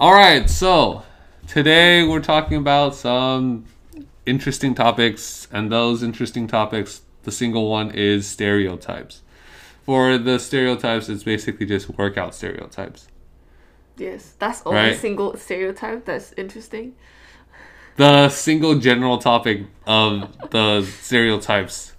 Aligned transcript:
All 0.00 0.14
right, 0.14 0.48
so 0.48 1.02
today 1.46 2.02
we're 2.06 2.20
talking 2.22 2.56
about 2.56 2.94
some 2.94 3.66
interesting 4.24 4.74
topics, 4.74 5.46
and 5.52 5.70
those 5.70 6.02
interesting 6.02 6.46
topics, 6.46 7.02
the 7.24 7.30
single 7.30 7.68
one 7.68 7.90
is 7.90 8.26
stereotypes. 8.26 9.20
For 9.84 10.16
the 10.16 10.38
stereotypes, 10.38 11.10
it's 11.10 11.22
basically 11.22 11.66
just 11.66 11.90
workout 11.98 12.34
stereotypes. 12.34 13.08
Yes, 13.98 14.34
that's 14.38 14.62
only 14.64 14.80
Right. 14.80 14.96
single 14.96 15.36
stereotype 15.36 16.06
that's 16.06 16.32
interesting. 16.38 16.94
The 17.96 18.30
single 18.30 18.76
general 18.78 19.18
topic 19.18 19.66
of 19.86 20.34
the 20.50 20.82
stereotypes, 20.82 21.92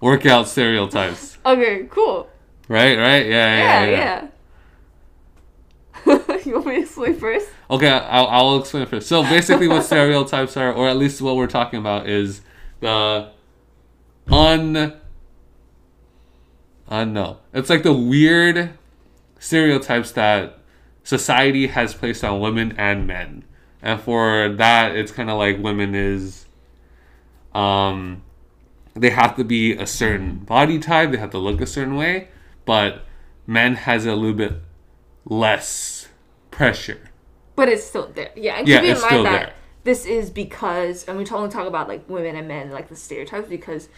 workout 0.00 0.46
stereotypes. 0.46 1.38
Okay, 1.46 1.86
cool. 1.90 2.28
Right, 2.68 2.98
right, 2.98 3.26
yeah, 3.26 3.56
yeah, 3.56 3.84
Yeah, 3.84 3.84
yeah. 3.84 3.90
yeah. 3.90 4.26
you 6.46 6.54
want 6.54 6.66
me 6.66 6.74
to 6.76 6.82
explain 6.82 7.14
first? 7.14 7.48
Okay, 7.70 7.88
I'll, 7.88 8.26
I'll 8.26 8.58
explain 8.58 8.86
first. 8.86 9.08
So 9.08 9.22
basically, 9.22 9.68
what 9.68 9.82
stereotypes 9.84 10.56
are, 10.56 10.72
or 10.72 10.88
at 10.88 10.96
least 10.96 11.22
what 11.22 11.36
we're 11.36 11.46
talking 11.46 11.78
about, 11.78 12.08
is 12.08 12.42
the 12.80 13.30
un. 14.30 14.94
Uh, 16.88 17.04
no. 17.04 17.38
It's 17.52 17.70
like 17.70 17.82
the 17.82 17.92
weird 17.92 18.78
stereotypes 19.38 20.12
that 20.12 20.58
society 21.04 21.68
has 21.68 21.94
placed 21.94 22.22
on 22.24 22.40
women 22.40 22.74
and 22.76 23.06
men. 23.06 23.44
And 23.80 24.00
for 24.00 24.48
that, 24.48 24.94
it's 24.94 25.10
kind 25.12 25.30
of 25.30 25.38
like 25.38 25.58
women 25.58 25.94
is. 25.94 26.46
Um, 27.54 28.22
they 28.94 29.10
have 29.10 29.36
to 29.36 29.44
be 29.44 29.74
a 29.74 29.86
certain 29.86 30.38
body 30.38 30.78
type, 30.78 31.10
they 31.10 31.18
have 31.18 31.30
to 31.30 31.38
look 31.38 31.60
a 31.60 31.66
certain 31.66 31.96
way, 31.96 32.28
but 32.64 33.04
men 33.46 33.74
has 33.74 34.06
a 34.06 34.14
little 34.14 34.36
bit 34.36 34.54
less 35.24 36.08
pressure. 36.52 37.00
But 37.56 37.68
it's 37.68 37.82
still 37.84 38.06
there. 38.14 38.30
Yeah, 38.36 38.58
and 38.58 38.68
Yeah, 38.68 38.80
keep 38.80 38.96
in 38.96 39.00
mind 39.02 39.26
that 39.26 39.32
there. 39.32 39.52
this 39.82 40.06
is 40.06 40.30
because, 40.30 41.04
and 41.08 41.18
we 41.18 41.26
only 41.26 41.50
talk 41.50 41.66
about 41.66 41.88
like 41.88 42.08
women 42.08 42.36
and 42.36 42.46
men, 42.46 42.70
like 42.70 42.88
the 42.88 42.96
stereotypes, 42.96 43.48
because 43.48 43.88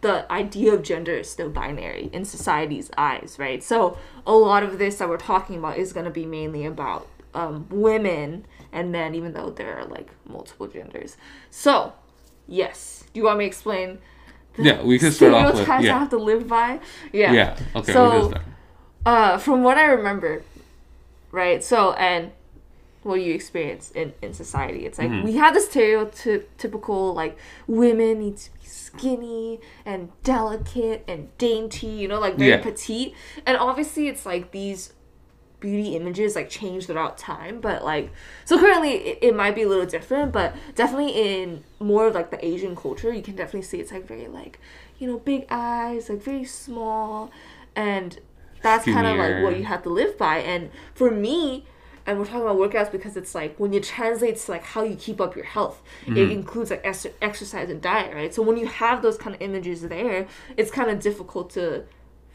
the 0.00 0.30
idea 0.32 0.72
of 0.72 0.82
gender 0.82 1.14
is 1.14 1.30
still 1.30 1.50
binary 1.50 2.10
in 2.12 2.24
society's 2.24 2.90
eyes, 2.96 3.36
right? 3.38 3.62
So 3.62 3.98
a 4.26 4.32
lot 4.32 4.62
of 4.62 4.78
this 4.78 4.98
that 4.98 5.08
we're 5.08 5.16
talking 5.18 5.58
about 5.58 5.78
is 5.78 5.92
going 5.92 6.04
to 6.04 6.10
be 6.10 6.26
mainly 6.26 6.64
about 6.64 7.06
um, 7.34 7.66
women 7.70 8.46
and 8.72 8.90
men, 8.90 9.14
even 9.14 9.32
though 9.32 9.50
there 9.50 9.76
are 9.78 9.84
like 9.84 10.10
multiple 10.26 10.66
genders. 10.66 11.16
So, 11.50 11.92
yes, 12.48 13.04
do 13.12 13.20
you 13.20 13.24
want 13.26 13.38
me 13.38 13.44
to 13.44 13.48
explain? 13.48 13.98
Yeah, 14.58 14.82
we 14.82 14.98
can 14.98 15.12
start 15.12 15.34
off 15.34 15.44
with 15.54 15.62
stereotypes 15.62 15.84
I 15.84 15.86
yeah, 15.86 15.98
have 15.98 16.10
to 16.10 16.18
live 16.18 16.48
by. 16.48 16.80
Yeah. 17.12 17.32
yeah. 17.32 17.58
Okay, 17.74 17.92
So-. 17.92 18.32
Uh, 19.04 19.38
from 19.38 19.62
what 19.62 19.78
I 19.78 19.84
remember, 19.84 20.42
right? 21.36 21.62
So, 21.62 21.92
and 21.92 22.32
what 23.02 23.20
you 23.20 23.32
experience 23.34 23.92
in, 23.92 24.14
in 24.22 24.34
society, 24.34 24.84
it's 24.86 24.98
Mm-hmm. 24.98 25.16
like 25.16 25.24
we 25.24 25.36
have 25.36 25.54
this 25.54 25.68
stereotypical 25.68 27.14
like 27.14 27.38
women 27.68 28.18
need 28.20 28.36
to 28.38 28.50
be 28.54 28.66
skinny 28.66 29.60
and 29.84 30.10
delicate 30.24 31.04
and 31.06 31.36
dainty, 31.38 31.86
you 31.86 32.08
know, 32.08 32.18
like 32.18 32.36
very 32.36 32.50
Yeah. 32.52 32.62
petite. 32.62 33.14
And 33.46 33.56
obviously, 33.58 34.08
it's 34.08 34.26
like 34.26 34.50
these 34.50 34.92
beauty 35.60 35.96
images 35.96 36.36
like 36.36 36.50
change 36.50 36.86
throughout 36.86 37.16
time 37.16 37.60
but 37.62 37.82
like 37.82 38.12
so 38.44 38.58
currently 38.58 38.90
it, 38.92 39.18
it 39.22 39.34
might 39.34 39.54
be 39.54 39.62
a 39.62 39.68
little 39.68 39.86
different 39.86 40.30
but 40.30 40.54
definitely 40.74 41.10
in 41.12 41.64
more 41.80 42.06
of 42.06 42.14
like 42.14 42.30
the 42.30 42.44
asian 42.46 42.76
culture 42.76 43.10
you 43.12 43.22
can 43.22 43.34
definitely 43.34 43.62
see 43.62 43.80
it's 43.80 43.90
like 43.90 44.06
very 44.06 44.28
like 44.28 44.60
you 44.98 45.06
know 45.08 45.18
big 45.18 45.46
eyes 45.50 46.10
like 46.10 46.22
very 46.22 46.44
small 46.44 47.30
and 47.74 48.20
that's 48.66 48.84
kind 48.84 49.06
of 49.06 49.16
like 49.16 49.42
what 49.44 49.58
you 49.58 49.64
have 49.64 49.82
to 49.84 49.90
live 49.90 50.18
by. 50.18 50.38
And 50.38 50.70
for 50.94 51.10
me 51.10 51.64
and 52.06 52.18
we're 52.18 52.24
talking 52.24 52.42
about 52.42 52.56
workouts 52.56 52.92
because 52.92 53.16
it's 53.16 53.34
like 53.34 53.58
when 53.58 53.72
you 53.72 53.80
translate 53.80 54.36
to 54.36 54.50
like 54.50 54.62
how 54.62 54.82
you 54.82 54.94
keep 54.94 55.20
up 55.20 55.34
your 55.34 55.44
health 55.44 55.82
it 56.06 56.30
includes 56.30 56.70
like 56.70 56.80
ex- 56.84 57.06
exercise 57.20 57.68
and 57.68 57.82
diet 57.82 58.14
right? 58.14 58.32
So 58.32 58.42
when 58.42 58.56
you 58.56 58.66
have 58.66 59.02
those 59.02 59.18
kind 59.18 59.34
of 59.34 59.42
images 59.42 59.82
there 59.82 60.26
it's 60.56 60.70
kind 60.70 60.88
of 60.88 61.00
difficult 61.00 61.50
to 61.50 61.84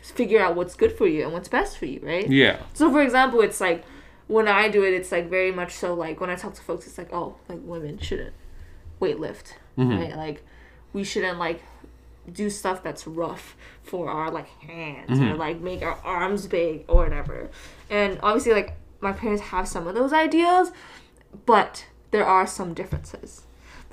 figure 0.02 0.42
out 0.42 0.56
what's 0.56 0.75
good 0.75 0.92
for 0.97 1.08
you 1.08 1.24
and 1.24 1.31
what's 1.31 1.47
best 1.47 1.78
for 1.78 1.86
you 1.86 2.00
right? 2.03 2.30
Yeah, 2.30 2.58
so 2.74 2.92
for 2.92 3.02
example, 3.02 3.40
it's 3.42 3.62
like 3.62 3.86
when 4.28 4.48
I 4.48 4.68
do 4.69 4.84
it, 4.84 4.94
it's 4.94 5.12
like 5.12 5.30
very 5.30 5.52
much 5.52 5.74
so 5.74 5.94
like 5.94 6.19
when 6.19 6.30
I 6.30 6.36
talk 6.36 6.53
to 6.56 6.62
folks, 6.62 6.88
it's 6.88 6.98
like 6.98 7.13
oh, 7.13 7.36
like 7.48 7.59
women 7.63 7.98
shouldn't 7.98 8.34
weightlift, 9.00 9.53
right? 9.78 10.16
Like 10.16 10.44
we 10.94 11.03
shouldn't 11.03 11.38
like 11.40 11.62
do 12.32 12.50
stuff 12.50 12.84
that's 12.84 13.08
rough 13.08 13.56
for 13.84 14.09
our 14.09 14.30
like 14.30 14.48
hands 14.48 15.20
or 15.20 15.24
mm-hmm. 15.24 15.40
like 15.40 15.59
make 15.59 15.82
our 15.82 16.00
arms 16.04 16.48
big 16.48 16.86
or 16.88 17.04
whatever. 17.04 17.50
And 17.90 18.20
obviously, 18.22 18.54
like 18.54 18.78
my 19.00 19.12
parents 19.12 19.44
have 19.44 19.68
some 19.68 19.88
of 19.88 19.96
those 19.96 20.14
ideas, 20.14 20.72
but 21.46 21.86
there 22.12 22.26
are 22.26 22.46
some 22.46 22.74
differences. 22.74 23.44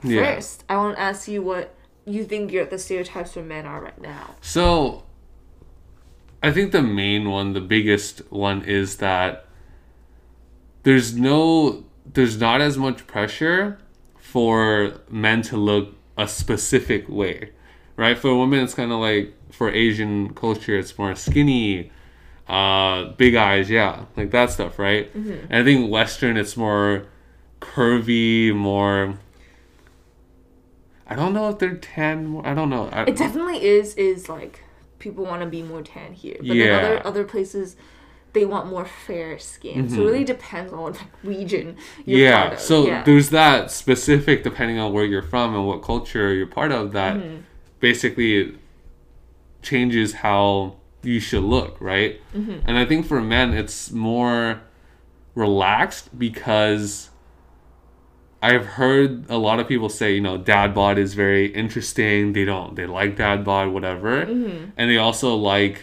Yeah. 0.03 0.34
First, 0.34 0.65
I 0.69 0.77
want 0.77 0.97
to 0.97 1.03
ask 1.03 1.28
you 1.28 1.43
what 1.43 1.75
you 2.05 2.25
think 2.25 2.53
your 2.53 2.65
the 2.65 2.78
stereotypes 2.78 3.34
for 3.34 3.43
men 3.43 3.67
are 3.67 3.81
right 3.81 4.00
now. 4.00 4.37
So, 4.41 5.05
I 6.43 6.53
think 6.53 6.72
the 6.72 6.83
main 6.83 7.31
one, 7.31 7.53
the 7.53 7.61
biggest 7.61 8.21
one, 8.31 8.62
is 8.62 8.97
that 8.97 9.47
there's 10.84 11.17
no, 11.17 11.84
there's 12.06 12.41
not 12.41 12.61
as 12.61 12.78
much 12.78 13.06
pressure 13.06 13.78
for 14.17 15.00
men 15.11 15.43
to 15.43 15.56
look 15.56 15.94
a 16.17 16.28
specific 16.28 17.09
way, 17.09 17.50
right? 17.98 18.16
For 18.16 18.34
women, 18.34 18.60
it's 18.60 18.72
kind 18.75 18.91
of 18.92 19.00
like 19.00 19.34
for 19.53 19.69
Asian 19.70 20.32
culture, 20.32 20.78
it's 20.78 20.97
more 20.98 21.14
skinny, 21.14 21.91
uh, 22.48 23.12
big 23.19 23.34
eyes, 23.34 23.69
yeah, 23.69 24.04
like 24.16 24.31
that 24.31 24.50
stuff, 24.50 24.78
right? 24.78 25.14
And 25.14 25.48
I 25.50 25.62
think 25.64 25.91
Western, 25.91 26.37
it's 26.38 26.56
more 26.56 27.04
curvy, 27.60 28.54
more. 28.54 29.19
I 31.06 31.14
don't 31.14 31.32
know 31.32 31.48
if 31.48 31.58
they're 31.58 31.75
tan. 31.76 32.41
I 32.44 32.54
don't 32.54 32.70
know. 32.70 32.88
I, 32.92 33.04
It 33.04 33.16
definitely 33.16 33.64
is 33.64 33.94
is 33.94 34.28
like 34.28 34.60
people 34.98 35.25
want 35.25 35.42
to 35.42 35.48
be 35.48 35.62
more 35.62 35.82
tan 35.82 36.12
here, 36.12 36.37
but 36.38 36.47
Yeah. 36.47 36.66
then 36.66 36.84
other 36.84 37.06
other 37.06 37.25
places 37.25 37.76
they 38.34 38.44
want 38.44 38.66
more 38.69 38.84
fair 38.84 39.38
skin. 39.38 39.88
So 39.88 40.03
it 40.03 40.04
really 40.04 40.25
depends 40.25 40.70
on 40.72 40.81
what 40.81 40.94
like, 40.97 41.06
region 41.25 41.76
you're 42.04 42.19
Mm-hmm. 42.19 42.50
yeah 42.53 42.56
so 42.56 42.87
yeah. 42.87 43.03
there's 43.03 43.31
that 43.31 43.70
specific 43.70 44.44
depending 44.44 44.78
on 44.78 44.92
where 44.92 45.04
you're 45.06 45.22
from 45.22 45.54
and 45.54 45.66
what 45.66 45.82
culture 45.82 46.32
you're 46.34 46.47
part 46.47 46.70
of 46.70 46.92
that 46.92 47.16
Mm-hmm. 47.16 47.37
Basically 47.81 48.56
changes 49.62 50.12
how 50.15 50.75
you 51.03 51.21
should 51.21 51.43
look 51.44 51.77
right 51.81 52.21
Mm-hmm. 52.34 52.59
and 52.66 52.78
i 52.78 52.84
think 52.84 53.06
for 53.06 53.21
men 53.21 53.53
it's 53.55 53.91
more 53.93 54.61
relaxed 55.34 56.17
because 56.19 57.11
i've 58.43 58.67
heard 58.67 59.25
a 59.28 59.37
lot 59.38 59.59
of 59.61 59.67
people 59.69 59.88
say 59.88 60.15
you 60.15 60.21
know 60.21 60.37
dad 60.38 60.75
bod 60.75 60.99
is 60.99 61.15
very 61.15 61.47
interesting 61.47 62.33
they 62.33 62.44
don't 62.44 62.75
they 62.77 62.87
like 62.87 63.17
dad 63.17 63.44
bod 63.44 63.69
whatever 63.69 64.27
Mm-hmm. 64.27 64.71
and 64.77 64.91
they 64.91 64.97
also 64.97 65.34
like 65.34 65.83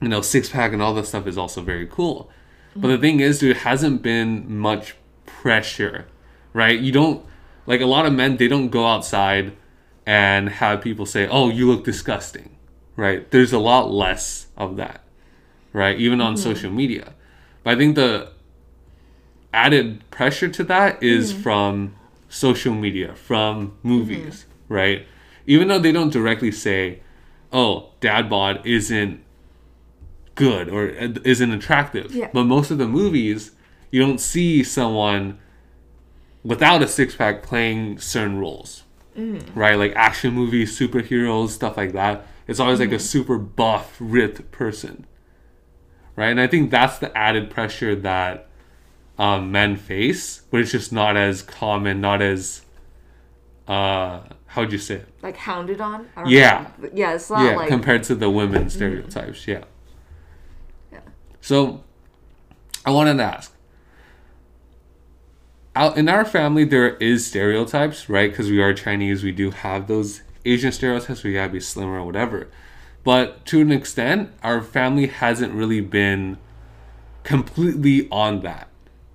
you 0.00 0.08
know 0.08 0.20
six 0.20 0.48
pack 0.48 0.72
and 0.72 0.82
all 0.82 0.94
that 0.94 1.06
stuff 1.06 1.26
is 1.26 1.38
also 1.38 1.60
very 1.62 1.86
cool 1.86 2.30
but 2.78 2.88
the 2.88 2.98
thing 2.98 3.20
is, 3.20 3.40
there 3.40 3.54
hasn't 3.54 4.02
been 4.02 4.58
much 4.58 4.96
pressure, 5.24 6.04
right? 6.52 6.78
You 6.78 6.92
don't 6.92 7.24
like 7.66 7.80
a 7.80 7.86
lot 7.86 8.04
of 8.04 8.12
men. 8.12 8.36
They 8.36 8.48
don't 8.48 8.68
go 8.68 8.84
outside 8.86 9.56
and 10.06 10.48
have 10.48 10.80
people 10.80 11.04
say, 11.04 11.26
"Oh, 11.26 11.50
you 11.50 11.68
look 11.68 11.84
disgusting," 11.84 12.56
right? 12.94 13.28
There's 13.30 13.52
a 13.52 13.58
lot 13.58 13.90
less 13.90 14.46
of 14.56 14.76
that, 14.76 15.02
right? 15.72 15.98
Even 15.98 16.20
on 16.20 16.34
mm-hmm. 16.34 16.42
social 16.42 16.70
media. 16.70 17.12
But 17.64 17.74
I 17.74 17.78
think 17.78 17.96
the 17.96 18.30
added 19.52 20.08
pressure 20.10 20.48
to 20.48 20.64
that 20.64 21.02
is 21.02 21.32
mm. 21.32 21.42
from 21.42 21.96
social 22.28 22.74
media, 22.74 23.14
from 23.14 23.76
movies, 23.82 24.46
mm-hmm. 24.46 24.74
right? 24.74 25.06
Even 25.46 25.68
though 25.68 25.78
they 25.78 25.92
don't 25.92 26.12
directly 26.12 26.52
say, 26.52 27.00
"Oh, 27.52 27.90
dad 28.00 28.30
bod 28.30 28.64
isn't 28.64 29.22
good 30.36 30.68
or 30.68 30.90
uh, 30.90 31.14
isn't 31.24 31.52
attractive," 31.52 32.14
Yeah. 32.14 32.30
but 32.32 32.44
most 32.44 32.70
of 32.70 32.78
the 32.78 32.86
movies, 32.86 33.52
you 33.90 34.00
don't 34.00 34.20
see 34.20 34.62
someone 34.62 35.38
without 36.44 36.82
a 36.82 36.86
six 36.86 37.16
pack 37.16 37.42
playing 37.42 37.98
certain 37.98 38.38
roles, 38.38 38.84
right? 39.54 39.76
Like 39.76 39.94
action 39.96 40.34
movies, 40.34 40.78
superheroes, 40.78 41.50
stuff 41.50 41.76
like 41.76 41.92
that. 41.92 42.26
It's 42.46 42.60
always 42.60 42.80
like 42.80 42.92
a 42.92 42.98
super 42.98 43.38
buff, 43.38 43.96
ripped 43.98 44.50
person, 44.52 45.06
right? 46.14 46.28
And 46.28 46.40
I 46.40 46.46
think 46.46 46.70
that's 46.70 46.98
the 46.98 47.16
added 47.16 47.50
pressure 47.50 47.96
that 47.96 48.48
um, 49.18 49.50
men 49.50 49.76
face, 49.76 50.42
but 50.50 50.60
it's 50.60 50.72
just 50.72 50.92
not 50.92 51.16
as 51.16 51.42
common, 51.42 52.00
not 52.00 52.22
as 52.22 52.62
uh, 53.66 54.20
how'd 54.46 54.70
you 54.70 54.78
say 54.78 54.96
it? 54.96 55.08
like 55.22 55.36
hounded 55.36 55.80
on. 55.80 56.08
Yeah. 56.24 56.70
know. 56.78 56.90
yeah, 56.94 57.14
it's 57.14 57.30
not 57.30 57.44
yeah, 57.44 57.56
like 57.56 57.68
compared 57.68 58.04
to 58.04 58.14
the 58.14 58.30
women 58.30 58.70
stereotypes. 58.70 59.46
Yeah. 59.46 59.64
Yeah. 60.92 61.00
So, 61.40 61.82
I 62.84 62.90
wanted 62.90 63.16
to 63.16 63.24
ask. 63.24 63.52
Out 65.76 65.98
in 65.98 66.08
our 66.08 66.24
family, 66.24 66.64
there 66.64 66.96
is 66.96 67.26
stereotypes, 67.26 68.08
right? 68.08 68.30
Because 68.30 68.50
we 68.50 68.62
are 68.62 68.72
Chinese, 68.72 69.22
we 69.22 69.30
do 69.30 69.50
have 69.50 69.88
those 69.88 70.22
Asian 70.46 70.72
stereotypes. 70.72 71.22
We 71.22 71.34
gotta 71.34 71.52
be 71.52 71.60
slimmer 71.60 72.00
or 72.00 72.06
whatever. 72.06 72.48
But 73.04 73.44
to 73.46 73.60
an 73.60 73.70
extent, 73.70 74.30
our 74.42 74.62
family 74.62 75.06
hasn't 75.06 75.52
really 75.52 75.82
been 75.82 76.38
completely 77.24 78.08
on 78.10 78.40
that, 78.40 78.68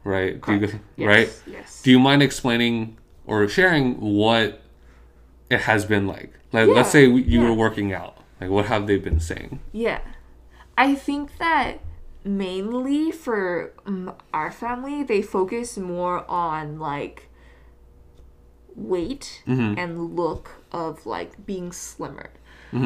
right? 0.04 0.40
Do 0.40 0.54
you, 0.54 0.60
Correct. 0.60 0.84
Yes, 0.98 1.08
right? 1.08 1.42
Yes. 1.48 1.82
Do 1.82 1.90
you 1.90 2.00
mind 2.00 2.22
explaining 2.22 2.98
or 3.26 3.48
sharing 3.48 4.00
what 4.00 4.62
it 5.50 5.62
has 5.62 5.84
been 5.84 6.06
like? 6.06 6.32
Like, 6.54 6.68
let's 6.68 6.92
say 6.92 7.06
you 7.06 7.42
yeah. 7.42 7.50
were 7.50 7.54
working 7.54 7.92
out. 7.92 8.18
Like, 8.40 8.52
what 8.52 8.66
have 8.66 8.86
they 8.86 8.98
been 8.98 9.20
saying? 9.20 9.62
Yeah. 9.72 10.02
I 10.78 10.94
think 10.94 11.38
that 11.40 11.80
mainly 12.24 13.12
for 13.12 13.74
um, 13.86 14.14
our 14.34 14.52
family, 14.52 15.04
they 15.04 15.22
focus 15.22 15.78
more 15.78 16.30
on 16.30 16.80
like 16.80 17.28
weight 18.76 19.44
and 19.78 20.16
look 20.16 20.62
of 20.72 21.06
like 21.06 21.46
being 21.46 21.72
slimmer. 21.72 22.32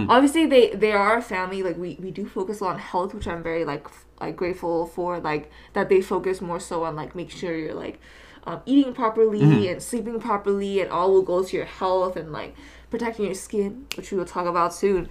Obviously, 0.09 0.47
they 0.47 0.71
they 0.71 0.91
are 0.93 1.17
a 1.17 1.21
family 1.21 1.61
like 1.61 1.77
we 1.77 1.95
we 2.01 2.09
do 2.09 2.25
focus 2.25 2.59
on 2.61 2.79
health, 2.79 3.13
which 3.13 3.27
I'm 3.27 3.43
very 3.43 3.63
like 3.65 3.85
f- 3.85 4.05
like 4.19 4.35
grateful 4.35 4.87
for. 4.87 5.19
Like 5.19 5.51
that 5.73 5.89
they 5.89 6.01
focus 6.01 6.41
more 6.41 6.59
so 6.59 6.83
on 6.83 6.95
like 6.95 7.13
make 7.15 7.29
sure 7.29 7.55
you're 7.55 7.75
like 7.75 7.99
um, 8.45 8.61
eating 8.65 8.93
properly 8.95 9.67
and 9.67 9.81
sleeping 9.83 10.19
properly, 10.19 10.79
and 10.81 10.89
all 10.89 11.11
will 11.11 11.21
go 11.21 11.43
to 11.43 11.55
your 11.55 11.67
health 11.67 12.15
and 12.15 12.31
like 12.31 12.55
protecting 12.89 13.25
your 13.25 13.35
skin, 13.35 13.85
which 13.95 14.09
we 14.11 14.17
will 14.17 14.25
talk 14.25 14.47
about 14.47 14.73
soon. 14.73 15.07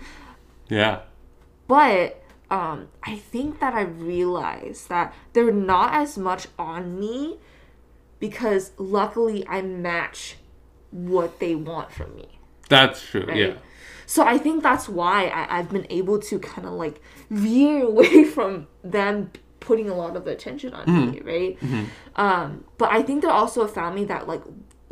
Yeah. 0.69 1.03
But 1.69 2.21
um, 2.50 2.88
I 3.02 3.17
think 3.17 3.61
that 3.61 3.75
I 3.75 3.82
realized 3.82 4.88
that 4.88 5.14
they're 5.32 5.52
not 5.52 5.94
as 5.94 6.19
much 6.19 6.46
on 6.58 6.99
me 6.99 7.38
because 8.19 8.73
luckily 8.79 9.46
I 9.49 9.62
match 9.62 10.37
what 10.91 11.41
they 11.41 11.55
want 11.55 11.93
from 11.93 12.14
me. 12.17 12.38
That's 12.69 13.02
true. 13.02 13.25
Right? 13.26 13.37
Yeah. 13.37 13.55
So 14.06 14.25
I 14.25 14.38
think 14.38 14.62
that's 14.62 14.88
why 14.88 15.26
I, 15.26 15.58
I've 15.58 15.70
been 15.70 15.87
able 15.91 16.19
to 16.20 16.38
kind 16.38 16.67
of 16.67 16.75
like 16.75 17.00
veer 17.31 17.85
away 17.87 18.25
from 18.25 18.69
them 18.82 19.31
putting 19.61 19.88
a 19.88 19.94
lot 19.94 20.14
of 20.14 20.26
attention 20.26 20.75
on 20.75 21.12
me, 21.12 21.20
right? 21.20 21.58
Um, 22.17 22.64
but 22.76 22.93
I 22.93 23.02
think 23.02 23.23
they're 23.23 23.31
also 23.31 23.62
a 23.62 23.69
family 23.69 24.05
that 24.05 24.29
like 24.29 24.43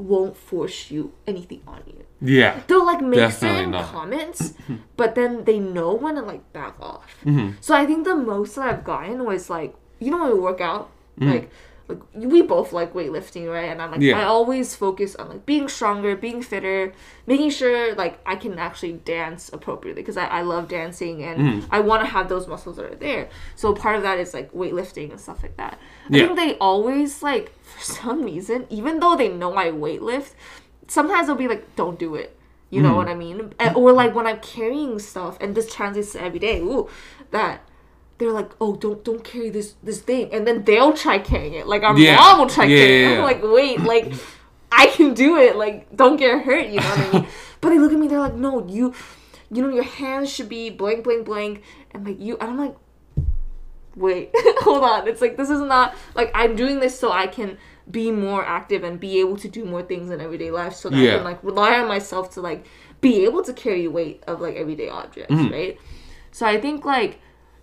won't 0.03 0.37
force 0.37 0.91
you 0.91 1.13
anything 1.27 1.63
on 1.67 1.83
you. 1.87 2.05
Yeah. 2.21 2.61
They'll 2.67 2.85
like 2.87 3.01
make 3.01 3.31
certain 3.33 3.71
not. 3.73 3.87
comments, 3.87 4.55
but 4.97 5.15
then 5.15 5.45
they 5.45 5.59
know 5.59 5.93
when 5.95 6.15
to 6.17 6.23
like 6.23 6.53
back 6.53 6.75
off. 6.81 7.07
Mm-hmm. 7.25 7.57
So 7.61 7.75
I 7.75 7.87
think 7.87 8.05
the 8.05 8.15
most 8.17 8.55
that 8.57 8.69
I've 8.69 8.85
gotten 8.85 9.25
was 9.25 9.49
like, 9.51 9.75
you 9.99 10.11
know, 10.11 10.19
when 10.25 10.33
we 10.35 10.39
work 10.41 10.61
out, 10.61 10.91
Mm-hmm. 11.21 11.31
like, 11.31 11.51
like 11.95 12.03
we 12.15 12.43
both 12.43 12.73
like 12.73 12.93
weightlifting, 12.95 13.51
right? 13.51 13.71
And 13.71 13.81
I'm 13.83 13.91
like, 13.91 14.01
Yeah. 14.01 14.19
I 14.21 14.25
always 14.25 14.75
focus 14.75 15.15
on 15.17 15.29
like 15.29 15.47
being 15.47 15.69
stronger, 15.69 16.17
being 16.17 16.43
fitter, 16.43 16.93
making 17.27 17.51
sure 17.51 17.95
like 17.95 18.21
I 18.27 18.37
can 18.37 18.59
actually 18.59 18.95
dance 18.95 19.51
appropriately 19.53 20.03
because 20.03 20.17
I, 20.17 20.27
I 20.27 20.43
love 20.43 20.69
dancing 20.69 21.23
and 21.23 21.41
Mm-hmm. 21.41 21.67
I 21.75 21.81
want 21.81 22.03
to 22.03 22.07
have 22.07 22.29
those 22.29 22.47
muscles 22.49 22.77
that 22.77 22.87
are 22.87 22.95
there. 22.95 23.29
So 23.57 23.75
part 23.75 23.97
of 23.97 24.03
that 24.03 24.19
is 24.19 24.33
like 24.35 24.53
weightlifting 24.53 25.11
and 25.11 25.21
stuff 25.21 25.43
like 25.43 25.57
that. 25.57 25.79
I 26.11 26.17
Yeah. 26.17 26.27
think 26.27 26.37
they 26.39 26.57
always 26.59 27.23
like 27.23 27.53
for 27.63 27.81
some 27.83 28.23
reason, 28.23 28.67
even 28.71 29.01
though 29.01 29.17
they 29.17 29.29
know 29.29 29.55
I 29.57 29.67
weightlift, 29.71 30.33
sometimes 30.89 31.27
they'll 31.27 31.37
be 31.37 31.49
like, 31.49 31.77
"Don't 31.77 31.99
do 31.99 32.15
it." 32.15 32.37
You 32.71 32.81
Mm-hmm. 32.81 32.89
know 32.91 32.97
what 32.97 33.09
I 33.09 33.15
mean? 33.15 33.53
And- 33.59 33.77
Or 33.77 33.93
like 33.93 34.15
when 34.15 34.27
I'm 34.27 34.41
carrying 34.41 34.99
stuff, 34.99 35.37
and 35.41 35.55
this 35.55 35.73
translates 35.75 36.13
to 36.13 36.23
every 36.23 36.39
day. 36.39 36.61
Ooh, 36.61 36.89
that 37.31 37.61
they're 38.23 38.33
like, 38.33 38.51
"Oh, 38.61 38.77
don't 38.77 39.03
don't 39.05 39.23
carry 39.25 39.51
this 39.51 39.75
this 39.83 40.01
thing," 40.01 40.33
and 40.33 40.47
then 40.47 40.65
they'll 40.65 40.93
try 40.93 41.19
carrying 41.19 41.55
it. 41.55 41.67
Like 41.67 41.83
our 41.83 41.97
Yeah. 41.99 42.17
mom 42.17 42.39
will 42.41 42.49
try 42.49 42.65
Yeah, 42.65 42.79
carrying 42.79 43.01
yeah, 43.03 43.15
it. 43.15 43.19
I'm 43.19 43.25
like, 43.25 43.43
wait, 43.43 43.81
like 43.81 44.13
I 44.71 44.87
can 44.87 45.15
do 45.15 45.37
it. 45.37 45.57
Like 45.57 45.95
don't 45.97 46.17
get 46.17 46.43
hurt. 46.43 46.67
You 46.69 46.81
know 46.81 46.89
what 46.89 46.99
I 46.99 47.13
mean? 47.13 47.27
but 47.61 47.69
they 47.71 47.79
look 47.79 47.93
at 47.93 47.99
me. 47.99 48.09
They're 48.09 48.21
like, 48.21 48.35
"No, 48.35 48.67
you." 48.67 48.95
You 49.55 49.61
know 49.61 49.69
your 49.69 49.85
hands 49.85 50.33
should 50.33 50.49
be 50.49 50.71
blank, 50.71 51.05
blank, 51.05 51.27
blank, 51.27 51.63
and 51.93 52.07
like 52.07 52.19
you, 52.19 52.39
and 52.41 52.51
I'm 52.53 52.59
like, 52.59 52.75
wait, 53.95 54.31
hold 54.61 54.83
on. 54.83 55.07
It's 55.07 55.21
like 55.21 55.37
this 55.37 55.51
is 55.51 55.61
not 55.61 55.95
like 56.15 56.31
I'm 56.35 56.57
doing 56.57 56.81
this 56.81 56.99
so 56.99 57.13
I 57.13 57.27
can 57.27 57.59
be 57.91 58.11
more 58.11 58.43
active 58.45 58.83
and 58.85 58.99
be 58.99 59.21
able 59.21 59.37
to 59.37 59.49
do 59.49 59.65
more 59.67 59.83
things 59.83 60.11
in 60.11 60.23
everyday 60.23 60.51
life 60.51 60.75
so 60.75 60.89
that 60.89 60.99
I 60.99 61.17
can 61.17 61.25
like 61.25 61.43
rely 61.45 61.79
on 61.81 61.87
myself 61.89 62.33
to 62.35 62.41
like 62.41 62.65
be 63.03 63.25
able 63.25 63.43
to 63.43 63.53
carry 63.53 63.87
weight 63.89 64.23
of 64.27 64.41
like 64.41 64.57
everyday 64.57 64.89
objects, 64.89 65.35
Mm-hmm. 65.35 65.53
right? 65.53 65.79
So 66.31 66.47
I 66.47 66.59
think 66.61 66.85
like 66.87 67.21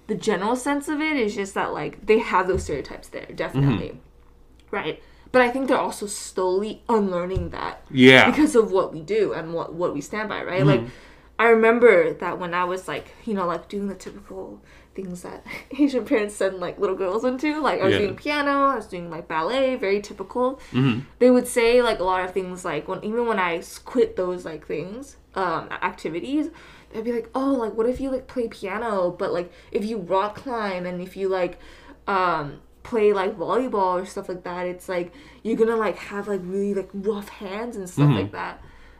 the 0.09 0.15
general 0.15 0.55
sense 0.57 0.89
of 0.89 0.99
it 0.99 1.15
is 1.15 1.35
just 1.35 1.53
that 1.53 1.71
like 1.71 2.05
they 2.05 2.19
have 2.19 2.47
those 2.47 2.63
stereotypes 2.63 3.07
there, 3.07 3.27
definitely. 3.33 3.89
Mm-hmm. 3.89 4.75
Right. 4.75 5.03
But 5.31 5.43
I 5.43 5.49
think 5.51 5.67
they're 5.67 5.77
also 5.77 6.07
slowly 6.07 6.81
unlearning 6.89 7.51
that 7.51 7.85
Yeah. 7.91 8.29
because 8.29 8.55
of 8.55 8.71
what 8.71 8.91
we 8.91 9.01
do 9.01 9.31
and 9.33 9.53
what 9.53 9.73
what 9.73 9.93
we 9.93 10.01
stand 10.01 10.27
by, 10.27 10.43
right? 10.43 10.61
Mm-hmm. 10.61 10.85
Like 10.85 10.91
I 11.37 11.49
remember 11.49 12.11
that 12.13 12.39
when 12.39 12.53
I 12.53 12.65
was 12.65 12.87
like, 12.87 13.13
you 13.25 13.33
know, 13.33 13.45
like 13.45 13.69
doing 13.69 13.87
the 13.87 13.95
typical 13.95 14.59
things 14.99 15.21
that 15.21 15.45
Asian 15.79 16.05
parents 16.05 16.35
send 16.35 16.57
like 16.59 16.79
little 16.79 16.95
girls 16.95 17.23
into, 17.25 17.59
like 17.61 17.79
I 17.81 17.85
was 17.85 17.93
Yeah. 17.93 17.99
doing 17.99 18.15
piano, 18.15 18.51
I 18.67 18.75
was 18.75 18.87
doing 18.87 19.09
like 19.09 19.27
ballet, 19.27 19.75
very 19.75 20.01
typical. 20.01 20.59
Mm-hmm. 20.71 20.99
They 21.19 21.29
would 21.31 21.47
say 21.47 21.81
like 21.81 21.99
a 21.99 22.03
lot 22.03 22.25
of 22.25 22.31
things 22.33 22.65
like 22.65 22.87
when 22.87 23.03
even 23.03 23.25
when 23.27 23.39
I 23.39 23.61
quit 23.85 24.15
those 24.15 24.45
like 24.45 24.65
things, 24.67 25.17
um, 25.35 25.69
activities, 25.71 26.49
they'd 26.91 27.03
be 27.03 27.11
like, 27.13 27.29
oh, 27.35 27.53
like 27.53 27.73
what 27.73 27.87
if 27.87 27.99
you 28.01 28.09
like 28.11 28.27
play 28.27 28.47
piano, 28.47 29.11
but 29.11 29.31
like 29.33 29.51
if 29.71 29.85
you 29.85 29.97
rock 29.97 30.35
climb 30.35 30.85
and 30.85 31.01
if 31.01 31.15
you 31.17 31.29
like, 31.29 31.59
um 32.07 32.59
play 32.81 33.13
like 33.13 33.37
volleyball 33.37 34.01
or 34.01 34.05
stuff 34.05 34.27
like 34.29 34.43
that 34.43 34.65
it's 34.65 34.87
like 34.89 35.13
you're 35.43 35.57
gonna 35.57 35.75
like 35.75 35.97
have 35.97 36.27
like 36.27 36.39
really 36.43 36.73
like 36.73 36.89
rough 36.93 37.27
hands 37.29 37.75
and 37.75 37.87
stuff 37.89 38.09
like 38.09 38.31
that 38.31 38.59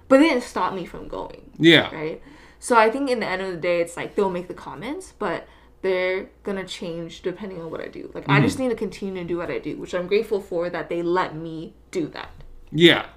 but 0.09 0.19
it 0.19 0.23
didn't 0.27 0.43
stop 0.43 0.73
me 0.73 0.85
from 0.85 1.07
going 1.07 1.49
Yeah. 1.57 1.89
right 1.95 2.21
so 2.59 2.75
i 2.77 2.91
think 2.91 3.09
in 3.09 3.21
the 3.21 3.25
end 3.25 3.41
of 3.41 3.49
the 3.51 3.57
day 3.57 3.79
it's 3.81 3.95
like 3.97 4.13
they'll 4.15 4.29
make 4.29 4.47
the 4.49 4.53
comments 4.53 5.13
but 5.17 5.47
they're 5.81 6.29
gonna 6.43 6.65
change 6.65 7.21
depending 7.21 7.61
on 7.61 7.71
what 7.71 7.81
i 7.81 7.87
do. 7.87 8.11
Like 8.13 8.27
i 8.27 8.39
just 8.41 8.59
need 8.59 8.69
to 8.69 8.75
continue 8.75 9.21
to 9.21 9.27
do 9.27 9.37
what 9.37 9.49
i 9.49 9.59
do 9.59 9.77
which 9.77 9.93
i'm 9.93 10.07
grateful 10.07 10.41
for 10.41 10.69
that 10.69 10.89
they 10.89 11.01
let 11.01 11.35
me 11.35 11.73
do 11.91 12.07
that. 12.07 12.31
Yeah, 12.71 13.07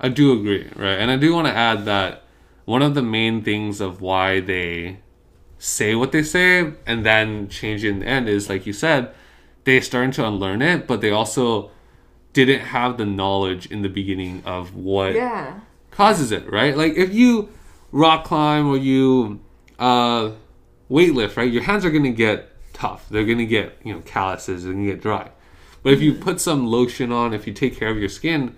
I 0.00 0.08
do 0.08 0.32
agree, 0.32 0.68
right? 0.74 0.94
And 0.94 1.10
I 1.10 1.16
do 1.16 1.34
want 1.34 1.46
to 1.46 1.54
add 1.54 1.84
that 1.84 2.24
one 2.64 2.82
of 2.82 2.94
the 2.94 3.02
main 3.02 3.42
things 3.42 3.80
of 3.80 4.00
why 4.00 4.40
they 4.40 4.98
say 5.58 5.94
what 5.94 6.10
they 6.10 6.22
say 6.22 6.72
and 6.86 7.06
then 7.06 7.48
change 7.48 7.84
it 7.84 7.90
in 7.90 8.00
the 8.00 8.06
end 8.06 8.28
is, 8.28 8.48
like 8.48 8.66
you 8.66 8.72
said, 8.72 9.14
they 9.64 9.80
starting 9.80 10.10
to 10.12 10.26
unlearn 10.26 10.60
it, 10.60 10.86
but 10.86 11.00
they 11.00 11.10
also 11.10 11.70
didn't 12.32 12.60
have 12.60 12.96
the 12.96 13.06
knowledge 13.06 13.66
in 13.66 13.82
the 13.82 13.88
beginning 13.88 14.42
of 14.44 14.74
what 14.74 15.14
yeah. 15.14 15.60
causes 15.90 16.32
it, 16.32 16.50
right? 16.50 16.76
Like 16.76 16.94
if 16.94 17.14
you 17.14 17.50
rock 17.92 18.24
climb 18.24 18.66
or 18.66 18.76
you 18.76 19.40
uh, 19.78 20.32
weightlift, 20.92 21.36
right? 21.36 21.50
Your 21.50 21.62
hands 21.62 21.84
are 21.84 21.90
gonna 21.90 22.10
get 22.10 22.38
tough. 22.72 23.08
They're 23.08 23.24
gonna 23.24 23.46
get 23.46 23.78
you 23.84 23.92
know 23.94 24.00
calluses. 24.04 24.64
They're 24.64 24.72
gonna 24.74 24.86
get 24.86 25.00
dry. 25.00 25.30
But 25.82 25.92
if 25.94 26.00
you 26.02 26.14
put 26.14 26.40
some 26.40 26.66
lotion 26.66 27.10
on, 27.10 27.34
if 27.34 27.46
you 27.46 27.52
take 27.52 27.76
care 27.76 27.88
of 27.88 27.98
your 27.98 28.08
skin, 28.08 28.54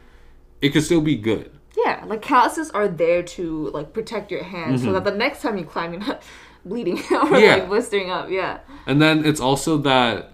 it 0.60 0.70
could 0.70 0.82
still 0.84 1.00
be 1.00 1.16
good. 1.16 1.50
yeah 1.84 2.02
like 2.06 2.22
calluses 2.22 2.70
are 2.70 2.88
there 2.88 3.22
to 3.36 3.44
like 3.76 3.92
protect 3.92 4.30
your 4.30 4.44
hands 4.44 4.80
so 4.80 4.86
mm-hmm. 4.86 4.94
that 4.94 5.04
the 5.04 5.16
next 5.24 5.42
time 5.42 5.56
you 5.58 5.64
climb 5.64 5.92
you're 5.92 6.06
not 6.10 6.22
bleeding 6.64 6.98
or 7.10 7.38
Yeah. 7.38 7.54
like 7.56 7.68
blistering 7.68 8.10
up 8.10 8.26
yeah 8.30 8.58
And 8.86 9.00
then 9.02 9.16
it's 9.24 9.40
also 9.40 9.72
that 9.78 10.30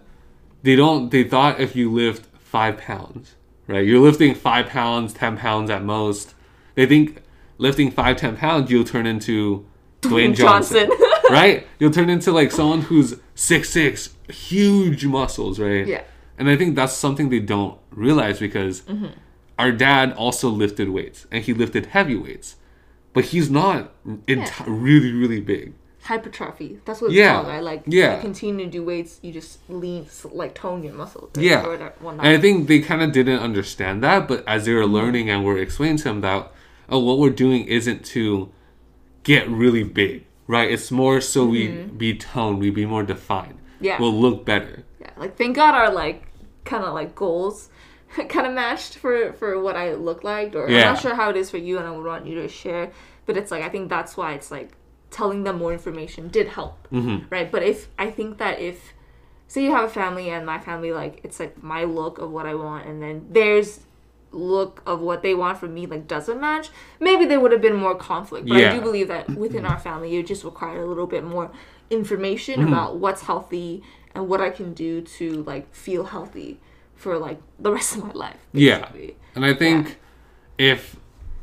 they 0.62 0.76
don't. 0.76 1.10
They 1.10 1.24
thought 1.24 1.58
if 1.66 1.74
you 1.74 1.90
lift 1.90 2.26
five 2.38 2.76
pounds, 2.76 3.34
right? 3.66 3.84
You're 3.86 4.00
lifting 4.08 4.34
five 4.34 4.66
pounds, 4.66 5.12
ten 5.14 5.36
pounds 5.38 5.70
at 5.70 5.82
most. 5.82 6.34
They 6.76 6.86
think 6.86 7.22
lifting 7.58 7.90
five, 7.90 8.16
ten 8.18 8.36
pounds, 8.36 8.70
you'll 8.70 8.84
turn 8.94 9.06
into 9.06 9.64
Dwayne 10.02 10.34
Johnson. 10.36 10.90
right? 11.40 11.66
You'll 11.78 11.90
turn 11.90 12.10
into 12.10 12.32
like 12.32 12.50
someone 12.52 12.82
who's 12.82 13.16
six 13.34 13.70
six, 13.70 14.14
huge 14.28 15.04
muscles, 15.06 15.58
right? 15.58 15.86
Yeah. 15.86 16.02
And 16.38 16.48
I 16.48 16.56
think 16.56 16.74
that's 16.76 16.92
something 16.94 17.28
they 17.28 17.40
don't 17.40 17.78
realize 17.90 18.38
because 18.40 18.82
Mm-hmm. 18.82 19.06
our 19.58 19.72
dad 19.72 20.12
also 20.14 20.48
lifted 20.48 20.88
weights 20.88 21.26
and 21.30 21.44
he 21.44 21.52
lifted 21.52 21.86
heavy 21.86 22.16
weights, 22.16 22.56
but 23.12 23.26
he's 23.26 23.50
not 23.50 23.92
enti- 24.26 24.64
really 24.66 25.12
really 25.12 25.40
big. 25.40 25.74
hypertrophy. 26.02 26.80
That's 26.86 27.00
what 27.02 27.08
it's 27.08 27.16
Yeah. 27.16 27.34
called, 27.34 27.48
right? 27.48 27.62
Like, 27.62 27.82
Yeah. 27.86 28.16
you 28.16 28.20
continue 28.22 28.64
to 28.64 28.70
do 28.70 28.82
weights, 28.82 29.18
you 29.22 29.32
just 29.32 29.58
lean, 29.68 30.06
like 30.32 30.54
tone 30.54 30.82
your 30.82 30.94
muscles. 30.94 31.30
Yeah. 31.36 31.62
Or 31.62 31.70
whatever- 31.72 31.92
whatnot. 32.00 32.24
And 32.24 32.36
I 32.36 32.40
think 32.40 32.68
they 32.68 32.80
kind 32.80 33.02
of 33.02 33.12
didn't 33.12 33.40
understand 33.40 34.02
that, 34.02 34.26
but 34.26 34.42
as 34.46 34.64
they 34.64 34.72
were 34.72 34.80
Mm-hmm. 34.84 34.94
learning 34.94 35.30
and 35.30 35.44
we're 35.44 35.58
explaining 35.58 35.98
to 35.98 36.04
them 36.04 36.20
that, 36.22 36.50
oh, 36.88 36.98
what 37.00 37.18
we're 37.18 37.28
doing 37.44 37.64
isn't 37.66 38.02
to 38.16 38.48
get 39.24 39.46
really 39.50 39.82
big, 39.84 40.24
right? 40.50 40.70
It's 40.70 40.90
more 40.90 41.20
so 41.20 41.44
we 41.46 41.68
be 42.04 42.10
toned, 42.16 42.58
we 42.60 42.70
be 42.70 42.86
more 42.86 43.02
defined. 43.04 43.54
Mm-hmm. 43.58 43.84
Yeah. 43.88 43.98
We'll 44.00 44.18
look 44.24 44.44
better. 44.44 44.84
yeah, 45.00 45.10
like 45.16 45.36
thank 45.38 45.56
God 45.56 45.74
our 45.74 45.90
like 45.90 46.18
kind 46.64 46.84
of 46.84 46.92
like 47.00 47.14
goals 47.14 47.70
kind 48.28 48.46
of 48.46 48.52
matched 48.52 48.96
for 49.02 49.32
for 49.40 49.50
what 49.64 49.76
I 49.76 49.94
look 49.94 50.24
like. 50.24 50.54
Or 50.54 50.66
I'm 50.66 50.72
not 50.92 51.00
sure 51.00 51.14
how 51.14 51.30
it 51.30 51.36
is 51.36 51.48
for 51.50 51.58
you, 51.58 51.78
and 51.78 51.86
I 51.86 51.90
would 51.90 52.04
want 52.04 52.26
you 52.26 52.34
to 52.42 52.48
share. 52.48 52.90
But 53.26 53.36
it's 53.38 53.50
like 53.50 53.62
I 53.62 53.68
think 53.74 53.88
that's 53.88 54.16
why 54.16 54.34
it's 54.34 54.50
like 54.50 54.70
telling 55.10 55.44
them 55.44 55.58
more 55.58 55.72
information 55.72 56.28
did 56.28 56.48
help, 56.48 56.76
Mm-hmm. 56.92 57.26
right? 57.34 57.50
But 57.50 57.62
if 57.62 57.88
I 57.98 58.10
think 58.10 58.38
that 58.38 58.60
if 58.60 58.92
say 59.48 59.64
you 59.64 59.72
have 59.72 59.84
a 59.90 59.92
family 60.02 60.30
and 60.30 60.44
my 60.46 60.58
family 60.60 60.92
like 60.92 61.20
it's 61.24 61.40
like 61.40 61.54
my 61.62 61.82
look 61.84 62.18
of 62.18 62.30
what 62.30 62.46
I 62.46 62.54
want, 62.54 62.86
and 62.88 63.00
then 63.02 63.26
there's 63.30 63.80
look 64.32 64.82
of 64.86 65.00
what 65.00 65.22
they 65.22 65.34
want 65.34 65.58
from 65.58 65.74
me 65.74 65.86
like 65.86 66.06
doesn't 66.06 66.40
match 66.40 66.68
maybe 67.00 67.24
there 67.24 67.40
would 67.40 67.50
have 67.52 67.60
been 67.60 67.74
more 67.76 67.94
conflict 67.96 68.48
but 68.48 68.56
i 68.62 68.72
do 68.74 68.80
believe 68.80 69.08
that 69.08 69.28
within 69.30 69.66
our 69.66 69.78
family 69.78 70.16
it 70.16 70.26
just 70.26 70.44
required 70.44 70.82
a 70.82 70.86
little 70.86 71.06
bit 71.06 71.24
more 71.24 71.50
information 71.90 72.60
Mm-hmm. 72.60 72.68
about 72.72 72.96
what's 72.98 73.22
healthy 73.22 73.82
and 74.14 74.28
what 74.28 74.40
i 74.40 74.50
can 74.50 74.72
do 74.74 75.00
to 75.02 75.42
like 75.44 75.72
feel 75.74 76.04
healthy 76.04 76.60
for 76.94 77.18
like 77.18 77.40
the 77.58 77.72
rest 77.78 77.96
of 77.96 78.04
my 78.04 78.12
life. 78.12 78.36
Yeah. 78.52 78.88
And 79.34 79.44
I 79.44 79.54
think 79.54 79.98
if 80.58 80.96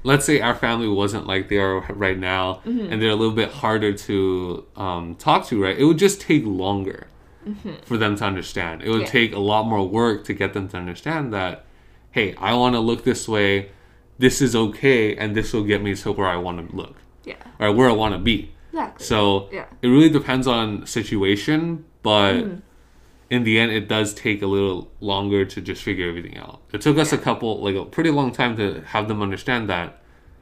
let's 0.03 0.23
say 0.25 0.39
our 0.39 0.53
family 0.55 0.87
wasn't 0.87 1.25
like 1.27 1.49
they 1.49 1.57
are 1.57 1.81
right 1.93 2.17
now 2.17 2.61
Mm-hmm. 2.65 2.91
and 2.93 3.01
they're 3.01 3.09
a 3.09 3.15
little 3.15 3.33
bit 3.35 3.49
harder 3.51 3.91
to 3.93 4.65
um, 4.75 5.15
talk 5.15 5.47
to, 5.47 5.61
right? 5.61 5.77
It 5.77 5.83
would 5.85 5.97
just 5.97 6.21
take 6.21 6.43
longer 6.45 7.07
for 7.83 7.97
them 7.97 8.15
to 8.17 8.23
understand. 8.25 8.81
It 8.83 8.89
would 8.89 8.97
Mm-hmm. 9.07 9.17
Yeah. 9.17 9.25
take 9.27 9.33
a 9.33 9.39
lot 9.39 9.63
more 9.65 9.87
work 9.87 10.23
to 10.25 10.33
get 10.33 10.53
them 10.53 10.67
to 10.69 10.77
understand 10.77 11.33
that, 11.33 11.65
hey, 12.17 12.33
I 12.39 12.51
want 12.55 12.73
to 12.73 12.79
look 12.79 13.03
this 13.03 13.27
way. 13.27 13.69
This 14.17 14.41
is 14.41 14.55
okay, 14.55 15.15
and 15.15 15.35
this 15.37 15.53
will 15.53 15.63
get 15.63 15.83
me 15.83 15.93
to 15.93 16.11
where 16.11 16.27
I 16.27 16.37
want 16.37 16.57
to 16.67 16.75
look, 16.75 16.95
Yeah. 17.23 17.35
or 17.59 17.71
where 17.71 17.87
I 17.87 17.93
want 17.93 18.13
to 18.15 18.19
be. 18.19 18.37
Exactly. 18.73 19.05
So 19.05 19.49
Yeah. 19.51 19.65
it 19.83 19.87
really 19.87 20.09
depends 20.09 20.47
on 20.47 20.65
situation, 20.87 21.85
but 22.01 22.33
Mm-hmm. 22.37 22.59
in 23.35 23.43
the 23.43 23.59
end, 23.61 23.71
it 23.79 23.87
does 23.87 24.15
take 24.15 24.41
a 24.41 24.47
little 24.47 24.89
longer 24.99 25.45
to 25.53 25.61
just 25.69 25.83
figure 25.83 26.07
everything 26.09 26.35
out. 26.43 26.55
It 26.73 26.81
took 26.81 26.97
us 26.97 27.13
a 27.13 27.19
couple, 27.27 27.61
like 27.67 27.75
a 27.75 27.85
pretty 27.85 28.09
long 28.19 28.31
time 28.31 28.53
to 28.61 28.81
have 28.93 29.07
them 29.07 29.21
understand 29.21 29.69
that 29.69 29.89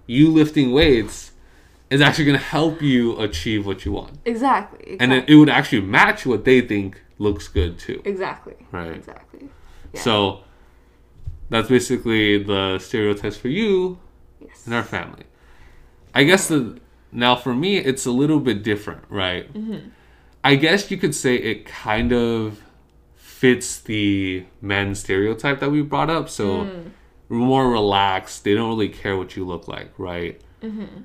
you 0.07 0.29
lifting 0.41 0.71
weights 0.71 1.31
is 1.89 1.99
actually 1.99 2.25
going 2.29 2.37
to 2.39 2.49
help 2.57 2.81
you 2.81 3.19
achieve 3.19 3.65
what 3.65 3.83
you 3.85 3.91
want, 3.99 4.13
exactly. 4.23 4.79
exactly. 4.93 4.97
and 5.01 5.09
it, 5.13 5.29
it 5.31 5.35
would 5.39 5.49
actually 5.49 5.81
match 5.81 6.25
what 6.25 6.45
they 6.45 6.61
think 6.61 7.01
looks 7.19 7.47
good 7.49 7.77
too. 7.85 8.01
exactly. 8.05 8.55
Right. 8.71 8.93
Exactly. 9.01 9.49
Yeah. 9.93 10.01
So 10.07 10.39
that's 11.49 11.69
basically 11.69 12.41
the 12.43 12.79
stereotypes 12.79 13.37
for 13.37 13.49
you 13.49 13.99
yes. 14.39 14.65
in 14.67 14.73
our 14.73 14.83
family. 14.83 15.23
I 16.13 16.23
guess 16.23 16.47
the 16.47 16.79
now 17.11 17.35
for 17.35 17.53
me 17.53 17.77
it's 17.77 18.05
a 18.05 18.11
little 18.11 18.39
bit 18.39 18.63
different, 18.63 19.03
right? 19.09 19.51
Mm-hmm. 19.53 19.89
I 20.43 20.55
guess 20.55 20.91
you 20.91 20.97
could 20.97 21.15
say 21.15 21.35
it 21.35 21.65
kind 21.65 22.11
of 22.13 22.61
fits 23.15 23.79
the 23.79 24.45
men 24.61 24.95
stereotype 24.95 25.59
that 25.59 25.71
we 25.71 25.81
brought 25.81 26.09
up. 26.09 26.29
So 26.29 26.65
mm. 26.65 26.91
more 27.29 27.69
relaxed, 27.69 28.43
they 28.43 28.53
don't 28.53 28.69
really 28.69 28.89
care 28.89 29.17
what 29.17 29.35
you 29.35 29.45
look 29.45 29.67
like, 29.67 29.91
right? 29.97 30.41
Mm-hmm. 30.61 31.01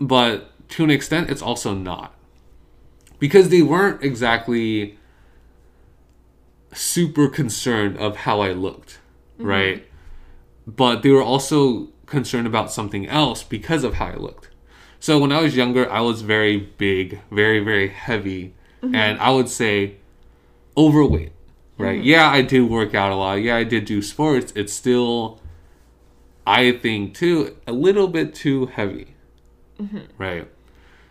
But 0.00 0.52
to 0.70 0.84
an 0.84 0.90
extent, 0.90 1.30
it's 1.30 1.42
also 1.42 1.74
not 1.74 2.14
because 3.18 3.48
they 3.48 3.62
weren't 3.62 4.02
exactly 4.02 4.98
super 6.72 7.28
concerned 7.28 7.98
of 7.98 8.18
how 8.18 8.40
I 8.40 8.52
looked, 8.52 8.99
right? 9.46 9.86
But 10.66 11.02
they 11.02 11.10
were 11.10 11.22
also 11.22 11.88
concerned 12.06 12.46
about 12.46 12.72
something 12.72 13.06
else 13.06 13.42
because 13.42 13.84
of 13.84 13.94
how 13.94 14.06
I 14.06 14.16
looked. 14.16 14.48
So 14.98 15.18
when 15.18 15.32
I 15.32 15.40
was 15.40 15.56
younger, 15.56 15.90
I 15.90 16.00
was 16.00 16.22
very 16.22 16.56
big, 16.58 17.20
very 17.30 17.60
very 17.60 17.88
heavy, 17.88 18.54
mm-hmm. 18.82 18.94
and 18.94 19.18
I 19.18 19.30
would 19.30 19.48
say 19.48 19.96
overweight, 20.76 21.32
right? 21.78 21.98
Mm-hmm. 21.98 22.06
Yeah, 22.06 22.28
I 22.28 22.42
did 22.42 22.62
work 22.62 22.94
out 22.94 23.10
a 23.12 23.16
lot. 23.16 23.34
Yeah, 23.34 23.56
I 23.56 23.64
did 23.64 23.84
do 23.86 24.02
sports. 24.02 24.52
It's 24.54 24.72
still 24.72 25.40
I 26.46 26.72
think 26.72 27.14
too 27.14 27.56
a 27.66 27.72
little 27.72 28.08
bit 28.08 28.34
too 28.34 28.66
heavy. 28.66 29.14
Mm-hmm. 29.80 29.98
Right. 30.18 30.48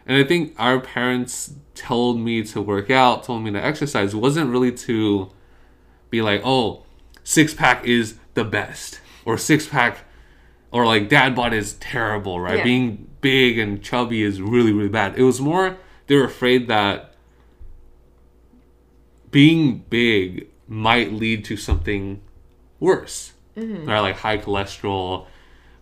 And 0.06 0.18
I 0.18 0.28
think 0.28 0.56
our 0.58 0.80
parents 0.80 1.54
told 1.76 2.20
me 2.20 2.44
to 2.44 2.62
work 2.62 2.90
out, 2.90 3.24
told 3.24 3.44
me 3.44 3.52
to 3.52 3.64
exercise, 3.64 4.16
wasn't 4.16 4.50
really 4.50 4.72
to 4.72 5.32
be 6.10 6.22
like, 6.22 6.42
oh, 6.44 6.84
six 7.30 7.54
pack 7.54 7.86
is 7.86 8.16
the 8.34 8.44
best, 8.44 9.02
or 9.24 9.38
six 9.38 9.68
pack, 9.68 10.00
or 10.72 10.88
like 10.88 11.08
dad 11.10 11.36
bod 11.36 11.54
is 11.54 11.74
terrible, 11.74 12.40
right? 12.40 12.58
Yeah. 12.58 12.64
Being 12.64 13.08
big 13.22 13.60
and 13.60 13.84
chubby 13.84 14.24
is 14.24 14.42
really, 14.42 14.74
really 14.74 14.90
bad. 14.90 15.16
It 15.16 15.22
was 15.22 15.40
more, 15.40 15.78
they 16.08 16.16
were 16.16 16.24
afraid 16.24 16.68
that 16.70 17.14
being 19.30 19.86
big 19.92 20.48
might 20.68 21.14
lead 21.14 21.46
to 21.46 21.56
something 21.56 22.20
worse, 22.80 23.34
right? 23.56 24.00
Like 24.00 24.16
high 24.16 24.40
cholesterol, 24.40 25.28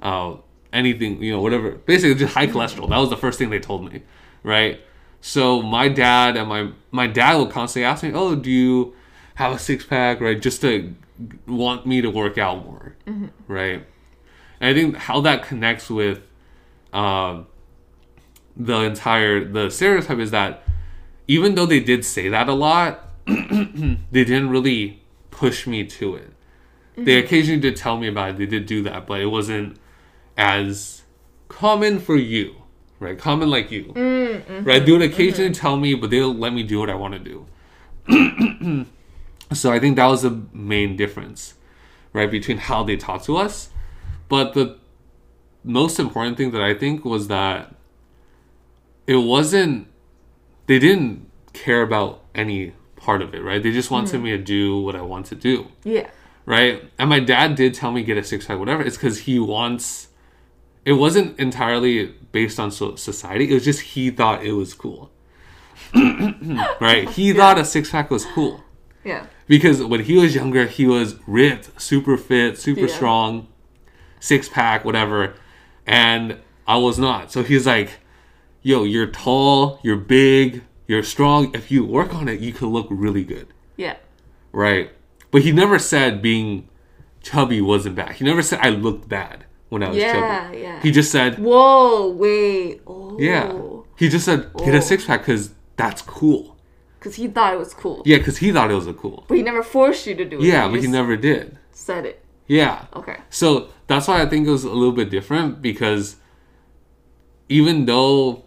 uh, 0.01 0.35
anything, 0.73 1.23
you 1.23 1.31
know, 1.31 1.39
whatever. 1.39 1.71
Basically, 1.71 2.13
just 2.15 2.33
high 2.33 2.47
cholesterol. 2.47 2.89
That 2.89 2.97
was 2.97 3.09
the 3.09 3.15
first 3.15 3.39
thing 3.39 3.51
they 3.51 3.59
told 3.59 3.89
me, 3.89 4.03
right? 4.43 4.81
So 5.21 5.61
my 5.61 5.87
dad 5.87 6.35
and 6.35 6.49
my 6.49 6.71
my 6.91 7.07
dad 7.07 7.37
would 7.37 7.51
constantly 7.51 7.85
ask 7.85 8.03
me, 8.03 8.11
"Oh, 8.13 8.35
do 8.35 8.51
you 8.51 8.95
have 9.35 9.53
a 9.53 9.59
six 9.59 9.85
pack?" 9.85 10.19
Right, 10.19 10.41
just 10.41 10.59
to 10.61 10.93
want 11.47 11.85
me 11.85 12.01
to 12.01 12.09
work 12.09 12.37
out 12.37 12.65
more, 12.65 12.95
right? 13.47 13.85
And 14.59 14.69
I 14.69 14.73
think 14.73 14.95
how 14.97 15.21
that 15.21 15.43
connects 15.43 15.89
with 15.89 16.21
um, 16.93 17.47
the 18.55 18.81
entire 18.81 19.43
the 19.45 19.69
stereotype 19.69 20.19
is 20.19 20.31
that 20.31 20.63
even 21.27 21.55
though 21.55 21.65
they 21.65 21.79
did 21.79 22.05
say 22.05 22.29
that 22.29 22.47
a 22.47 22.53
lot, 22.53 23.09
they 23.25 23.97
didn't 24.11 24.49
really 24.49 25.01
push 25.31 25.67
me 25.67 25.83
to 25.83 26.15
it. 26.15 26.33
They 26.95 27.03
mm-hmm. 27.03 27.25
occasionally 27.25 27.61
did 27.61 27.75
tell 27.75 27.97
me 27.97 28.07
about 28.07 28.31
it. 28.31 28.37
They 28.37 28.45
did 28.47 28.65
do 28.65 28.81
that, 28.83 29.05
but 29.05 29.21
it 29.21 29.27
wasn't 29.27 29.77
as 30.35 31.03
common 31.47 31.99
for 31.99 32.15
you, 32.15 32.55
right? 32.99 33.17
Common 33.17 33.49
like 33.49 33.71
you, 33.71 33.85
mm, 33.85 34.41
mm-hmm, 34.41 34.63
right? 34.63 34.83
They 34.83 34.91
would 34.91 35.03
occasionally 35.03 35.51
mm-hmm. 35.51 35.61
tell 35.61 35.77
me, 35.77 35.93
but 35.93 36.09
they'll 36.09 36.33
let 36.33 36.53
me 36.53 36.63
do 36.63 36.79
what 36.79 36.89
I 36.89 36.95
want 36.95 37.13
to 37.13 37.19
do. 37.19 38.85
so 39.53 39.71
I 39.71 39.79
think 39.79 39.95
that 39.95 40.05
was 40.07 40.23
the 40.23 40.41
main 40.53 40.95
difference, 40.97 41.53
right, 42.13 42.29
between 42.29 42.57
how 42.57 42.83
they 42.83 42.97
talked 42.97 43.25
to 43.25 43.37
us. 43.37 43.69
But 44.29 44.53
the 44.53 44.77
most 45.63 45.99
important 45.99 46.37
thing 46.37 46.51
that 46.51 46.61
I 46.61 46.73
think 46.73 47.05
was 47.05 47.27
that 47.27 47.75
it 49.05 49.15
wasn't, 49.15 49.87
they 50.67 50.79
didn't 50.79 51.29
care 51.53 51.81
about 51.81 52.23
any 52.35 52.73
part 52.95 53.21
of 53.21 53.33
it, 53.33 53.41
right? 53.41 53.61
They 53.63 53.71
just 53.71 53.89
wanted 53.89 54.15
mm-hmm. 54.15 54.23
me 54.23 54.31
to 54.31 54.37
do 54.37 54.79
what 54.81 54.95
I 54.95 55.01
want 55.01 55.27
to 55.27 55.35
do 55.35 55.67
Yeah. 55.83 56.09
right? 56.45 56.83
And 56.99 57.09
my 57.09 57.19
dad 57.19 57.55
did 57.55 57.73
tell 57.73 57.91
me 57.91 58.03
get 58.03 58.17
a 58.17 58.23
six 58.23 58.45
pack, 58.45 58.59
whatever. 58.59 58.81
It's 58.83 58.97
because 58.97 59.19
he 59.19 59.39
wants. 59.39 60.09
It 60.83 60.93
wasn't 60.93 61.37
entirely 61.39 62.07
based 62.31 62.59
on 62.59 62.71
so- 62.71 62.95
society. 62.95 63.49
It 63.49 63.53
was 63.53 63.65
just 63.65 63.81
he 63.81 64.09
thought 64.09 64.43
it 64.45 64.53
was 64.53 64.73
cool, 64.73 65.11
right? 66.81 67.09
He 67.09 67.33
thought 67.33 67.57
a 67.57 67.65
six 67.65 67.89
pack 67.91 68.09
was 68.09 68.25
cool 68.25 68.63
Yeah. 69.03 69.25
Because 69.47 69.83
when 69.83 70.01
he 70.03 70.17
was 70.17 70.35
younger, 70.35 70.65
he 70.65 70.85
was 70.85 71.15
ripped, 71.27 71.79
super 71.81 72.17
fit, 72.17 72.57
super 72.57 72.81
Yeah. 72.81 72.87
strong, 72.95 73.47
six 74.19 74.49
pack, 74.49 74.83
whatever, 74.85 75.33
and 75.85 76.37
I 76.67 76.77
was 76.77 76.99
not. 76.99 77.31
So 77.31 77.43
he's 77.43 77.65
like, 77.65 77.91
"Yo, 78.61 78.83
you're 78.83 79.07
tall, 79.07 79.79
you're 79.83 79.95
big, 79.95 80.63
you're 80.87 81.03
strong. 81.03 81.51
If 81.53 81.71
you 81.71 81.85
work 81.85 82.13
on 82.13 82.27
it, 82.27 82.39
you 82.41 82.51
could 82.53 82.67
look 82.69 82.87
really 82.89 83.23
good." 83.23 83.47
Yeah. 83.77 83.95
Right. 84.51 84.91
But 85.31 85.43
he 85.43 85.51
never 85.51 85.77
said 85.79 86.21
being 86.21 86.67
chubby 87.21 87.61
wasn't 87.61 87.95
bad. 87.95 88.13
He 88.15 88.25
never 88.25 88.41
said 88.41 88.59
I 88.61 88.69
looked 88.69 89.07
bad 89.09 89.45
when 89.69 89.83
I 89.83 89.89
was 89.89 89.97
Yeah, 89.97 90.45
chubby. 90.47 90.59
yeah. 90.59 90.81
He 90.81 90.91
just 90.91 91.11
said, 91.11 91.37
Whoa, 91.39 92.09
wait. 92.09 92.81
Oh. 92.87 93.17
yeah. 93.19 93.51
He 93.97 94.07
just 94.09 94.23
said, 94.25 94.49
get 94.57 94.73
Oh. 94.73 94.77
a 94.77 94.81
six 94.81 95.05
pack 95.05 95.21
because 95.21 95.51
that's 95.75 96.01
cool. 96.01 96.56
Because 96.99 97.15
he 97.15 97.27
thought 97.27 97.53
it 97.53 97.57
was 97.59 97.73
cool. 97.73 98.01
Yeah, 98.05 98.17
because 98.17 98.37
he 98.37 98.51
thought 98.51 98.71
it 98.71 98.75
was 98.75 98.87
a 98.87 98.93
cool. 98.93 99.25
But 99.27 99.37
he 99.37 99.43
never 99.43 99.61
forced 99.63 100.07
you 100.07 100.15
to 100.15 100.25
do 100.25 100.39
it. 100.39 100.43
Yeah, 100.43 100.67
but 100.67 100.81
he 100.81 100.87
never 100.87 101.15
did. 101.15 101.57
said 101.71 102.05
it. 102.05 102.23
Yeah. 102.47 102.85
Okay. 102.95 103.17
So 103.29 103.69
that's 103.87 104.07
why 104.07 104.21
I 104.21 104.25
think 104.25 104.47
it 104.47 104.51
was 104.51 104.63
a 104.63 104.69
little 104.71 104.91
bit 104.93 105.09
different 105.11 105.61
because 105.61 106.15
even 107.49 107.85
though 107.85 108.43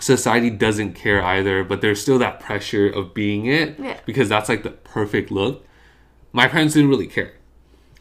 society 0.00 0.50
doesn't 0.50 0.92
care 0.94 1.22
either, 1.22 1.64
but 1.64 1.80
there's 1.80 2.00
still 2.00 2.18
that 2.18 2.40
pressure 2.40 2.88
of 2.88 3.14
being 3.14 3.46
it 3.46 3.78
Yeah. 3.78 3.98
because 4.06 4.28
that's 4.28 4.48
like 4.48 4.62
the 4.62 4.70
perfect 4.70 5.30
look. 5.30 5.64
My 6.32 6.48
parents 6.48 6.74
didn't 6.74 6.90
really 6.90 7.06
care, 7.06 7.34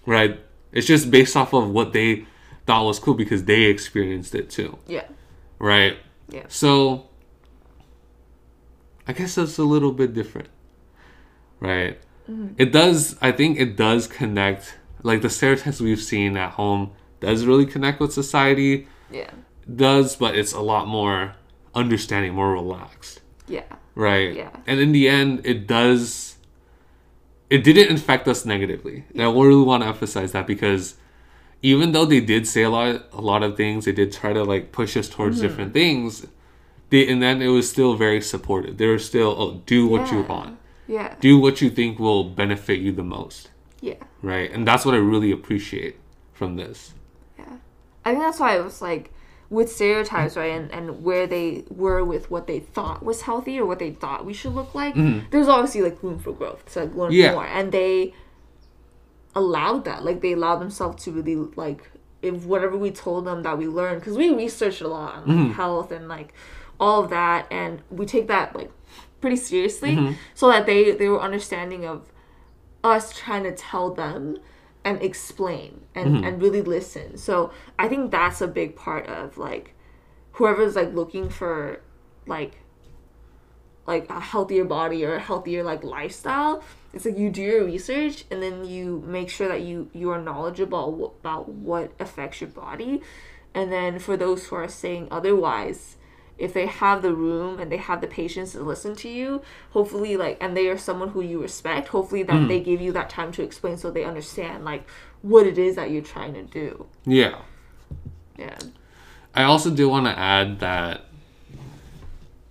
right? 0.06 0.40
It's 0.72 0.88
just 0.88 1.12
based 1.12 1.36
off 1.38 1.54
of 1.54 1.70
what 1.70 1.94
they 1.94 2.26
thought 2.66 2.86
was 2.86 3.00
cool 3.00 3.14
because 3.14 3.44
they 3.46 3.64
experienced 3.64 4.34
it 4.36 4.50
too, 4.50 4.78
Yeah. 4.88 5.06
right? 5.60 5.98
Yeah. 6.30 6.44
So 6.48 7.06
I 9.08 9.14
guess 9.14 9.36
that's 9.36 9.58
a 9.58 9.64
little 9.64 9.92
bit 9.92 10.14
different, 10.14 10.50
right? 11.60 12.00
It 12.58 12.72
does, 12.72 13.18
I 13.22 13.32
think 13.34 13.60
it 13.60 13.76
does 13.76 14.08
connect, 14.08 14.76
like 15.04 15.22
the 15.22 15.30
stereotypes 15.30 15.82
we've 15.82 16.02
seen 16.02 16.38
at 16.38 16.52
home 16.54 16.92
does 17.20 17.46
really 17.46 17.66
connect 17.66 18.00
with 18.00 18.14
society, 18.14 18.88
Yeah. 19.12 19.30
does, 19.74 20.16
but 20.16 20.36
it's 20.38 20.54
a 20.54 20.62
lot 20.62 20.88
more 20.88 21.36
understanding, 21.76 22.34
more 22.34 22.54
relaxed, 22.54 23.20
Yeah. 23.48 23.64
right? 23.94 24.34
Yeah. 24.34 24.52
And 24.66 24.80
in 24.80 24.94
the 24.94 25.10
end, 25.10 25.42
it 25.46 25.68
does, 25.68 26.38
it 27.50 27.64
didn't 27.66 27.90
infect 27.90 28.26
us 28.30 28.46
negatively. 28.46 29.04
And 29.12 29.22
I 29.22 29.26
really 29.26 29.64
want 29.64 29.84
to 29.84 29.88
emphasize 29.88 30.32
that 30.32 30.48
because 30.48 30.96
even 31.62 31.92
though 31.92 32.06
they 32.06 32.22
did 32.22 32.48
say 32.48 32.64
a 32.64 32.70
lot, 32.70 33.04
a 33.12 33.20
lot 33.22 33.44
of 33.44 33.58
things, 33.58 33.84
they 33.84 33.92
did 33.92 34.14
try 34.14 34.32
to 34.32 34.44
like 34.46 34.72
push 34.72 34.96
us 34.96 35.10
towards 35.10 35.38
Mm-hmm. 35.40 35.48
different 35.48 35.74
things. 35.74 36.26
They, 36.94 37.08
and 37.12 37.20
then 37.24 37.42
it 37.42 37.48
was 37.48 37.68
still 37.68 37.96
very 37.96 38.22
supportive. 38.22 38.78
They 38.78 38.86
were 38.86 39.00
still, 39.00 39.32
oh, 39.42 39.62
do 39.66 39.88
what 39.88 40.12
you 40.12 40.22
want, 40.22 40.60
Yeah. 40.88 41.16
do 41.20 41.40
what 41.40 41.60
you 41.60 41.72
think 41.72 41.98
will 41.98 42.24
benefit 42.26 42.80
you 42.82 42.92
the 42.92 43.02
most, 43.18 43.50
Yeah. 43.82 43.96
right? 44.22 44.52
And 44.52 44.68
that's 44.68 44.86
what 44.86 44.94
I 44.94 45.00
really 45.00 45.32
appreciate 45.32 45.96
from 46.34 46.56
this. 46.56 46.94
Yeah. 47.40 47.56
I 48.06 48.12
think 48.12 48.24
that's 48.24 48.40
why 48.40 48.58
it 48.60 48.64
was 48.64 48.80
like 48.80 49.12
with 49.50 49.72
stereotypes, 49.72 50.38
right, 50.38 50.52
and, 50.60 50.72
and 50.72 51.04
where 51.04 51.26
they 51.26 51.64
were 51.70 52.04
with 52.04 52.30
what 52.30 52.46
they 52.46 52.60
thought 52.60 53.04
was 53.04 53.22
healthy 53.24 53.60
or 53.60 53.66
what 53.66 53.80
they 53.80 53.92
thought 53.92 54.24
we 54.24 54.34
should 54.34 54.54
look 54.54 54.76
like, 54.76 54.94
there's 55.32 55.48
obviously 55.48 55.82
like 55.82 55.98
room 56.04 56.20
for 56.20 56.32
growth 56.32 56.62
to 56.74 56.82
like 56.82 56.94
learn 56.96 57.10
Mm-hmm. 57.12 57.20
Yeah. 57.22 57.32
more. 57.34 57.46
And 57.48 57.72
they 57.72 58.14
allowed 59.36 59.86
that. 59.86 60.06
Like 60.06 60.22
they 60.22 60.34
allowed 60.34 60.58
themselves 60.58 61.04
to 61.06 61.12
really 61.12 61.36
like 61.56 61.90
if 62.22 62.46
whatever 62.46 62.78
we 62.78 62.92
told 62.92 63.26
them 63.26 63.42
that 63.44 63.58
we 63.58 63.68
learned 63.68 64.00
because 64.02 64.16
we 64.16 64.30
researched 64.34 64.82
a 64.82 64.88
lot 64.88 65.16
on 65.16 65.48
like, 65.48 65.56
health 65.56 65.92
and 65.92 66.08
like 66.08 66.34
all 66.84 67.04
of 67.04 67.10
that 67.10 67.48
and 67.50 67.82
we 67.90 68.06
take 68.06 68.28
that 68.28 68.56
like 68.56 68.72
pretty 69.22 69.36
seriously 69.38 69.96
mm-hmm. 69.96 70.14
so 70.34 70.48
that 70.50 70.66
they 70.66 70.92
they 70.92 71.08
were 71.08 71.22
understanding 71.22 71.86
of 71.86 72.12
us 72.84 73.18
trying 73.18 73.44
to 73.44 73.54
tell 73.54 73.94
them 73.94 74.38
and 74.84 75.02
explain 75.02 75.80
and 75.96 76.08
mm-hmm. 76.08 76.24
and 76.26 76.42
really 76.42 76.62
listen. 76.62 77.18
So 77.18 77.52
i 77.80 77.88
think 77.88 78.12
that's 78.12 78.42
a 78.42 78.48
big 78.48 78.76
part 78.76 79.08
of 79.08 79.38
like 79.38 79.76
whoever's 80.34 80.76
like 80.76 80.94
looking 80.94 81.30
for 81.30 81.82
like 82.26 82.60
like 83.86 84.10
a 84.10 84.20
healthier 84.20 84.66
body 84.66 85.06
or 85.06 85.16
a 85.16 85.20
healthier 85.20 85.64
like 85.64 85.84
lifestyle 85.84 86.64
it's 86.94 87.06
like 87.06 87.18
you 87.18 87.30
do 87.32 87.42
your 87.42 87.66
research 87.66 88.24
and 88.30 88.42
then 88.42 88.66
you 88.66 89.04
make 89.06 89.30
sure 89.30 89.48
that 89.48 89.62
you 89.62 89.90
you 89.94 90.12
are 90.12 90.22
knowledgeable 90.22 91.16
about 91.20 91.50
what 91.50 91.92
affects 92.00 92.40
your 92.40 92.52
body. 92.52 93.02
And 93.56 93.72
then 93.72 94.00
for 94.00 94.16
those 94.16 94.46
who 94.48 94.56
are 94.56 94.68
saying 94.68 95.08
otherwise 95.10 95.98
if 96.44 96.54
they 96.54 96.66
have 96.66 97.02
the 97.02 97.14
room 97.14 97.60
and 97.60 97.72
they 97.72 97.78
have 97.78 98.02
the 98.02 98.08
patience 98.08 98.52
to 98.52 98.62
listen 98.62 98.94
to 98.96 99.08
you 99.08 99.42
hopefully 99.72 100.18
like 100.18 100.38
and 100.42 100.56
they 100.58 100.68
are 100.68 100.78
someone 100.78 101.10
who 101.10 101.22
you 101.22 101.42
respect 101.42 101.88
hopefully 101.88 102.22
that 102.22 102.36
mm. 102.36 102.48
they 102.48 102.60
give 102.60 102.82
you 102.82 102.92
that 102.92 103.10
time 103.10 103.32
to 103.32 103.42
explain 103.42 103.78
so 103.78 103.90
they 103.90 104.04
understand 104.04 104.66
like 104.66 104.86
what 105.24 105.48
it 105.48 105.58
is 105.58 105.78
that 105.78 105.90
you're 105.90 106.04
trying 106.04 106.34
to 106.34 106.44
do. 106.44 106.86
Yeah. 107.06 107.40
yeah. 108.38 108.60
I 109.34 109.44
also 109.44 109.72
do 109.72 109.90
want 109.90 110.06
to 110.06 110.20
add 110.20 110.60
that 110.60 111.06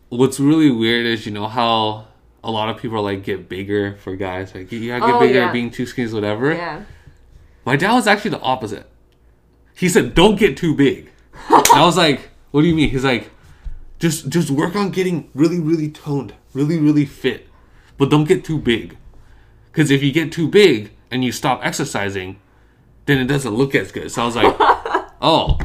what's 0.09 0.41
really 0.41 0.71
weird 0.71 1.07
is 1.07 1.25
you 1.27 1.33
know 1.33 1.47
how 1.47 2.09
a 2.43 2.51
lot 2.51 2.71
of 2.71 2.79
people 2.79 3.03
like 3.03 3.23
get 3.23 3.49
bigger 3.49 3.97
for 3.97 4.17
guys? 4.17 4.55
Like 4.55 4.73
you 4.73 4.89
gotta 4.89 5.07
get 5.07 5.15
Oh, 5.15 5.21
bigger 5.21 5.41
yeah. 5.41 5.53
being 5.53 5.71
too 5.71 5.87
skinny 5.87 6.07
is 6.07 6.15
whatever. 6.15 6.55
Yeah. 6.55 6.83
My 7.65 7.77
dad 7.77 7.93
was 7.93 8.07
actually 8.07 8.33
the 8.33 8.41
opposite. 8.41 8.87
He 9.77 9.89
said 9.89 10.15
don't 10.15 10.37
get 10.37 10.57
too 10.57 10.75
big. 10.75 11.11
And 11.49 11.67
i 11.75 11.85
was 11.85 11.97
like 11.97 12.31
what 12.53 12.63
do 12.63 12.69
you 12.69 12.75
mean? 12.75 12.89
He's 12.89 13.05
like 13.05 13.31
just 14.03 14.29
just 14.29 14.51
work 14.51 14.75
on 14.75 14.91
getting 14.91 15.31
really 15.33 15.61
really 15.61 15.89
toned 15.89 16.35
really 16.55 16.77
really 16.77 17.07
fit. 17.07 17.47
But 17.97 18.11
don't 18.11 18.25
get 18.25 18.45
too 18.45 18.59
big. 18.59 18.97
Because 19.71 19.93
if 19.93 20.03
you 20.03 20.11
get 20.13 20.33
too 20.33 20.49
big 20.49 20.91
and 21.11 21.23
you 21.25 21.31
stop 21.31 21.61
exercising 21.63 22.41
then 23.07 23.19
it 23.19 23.27
doesn't 23.27 23.55
look 23.55 23.75
as 23.77 23.93
good. 23.93 24.11
So 24.11 24.23
i 24.23 24.27
was 24.27 24.35
like 24.35 24.57
oh 25.23 25.57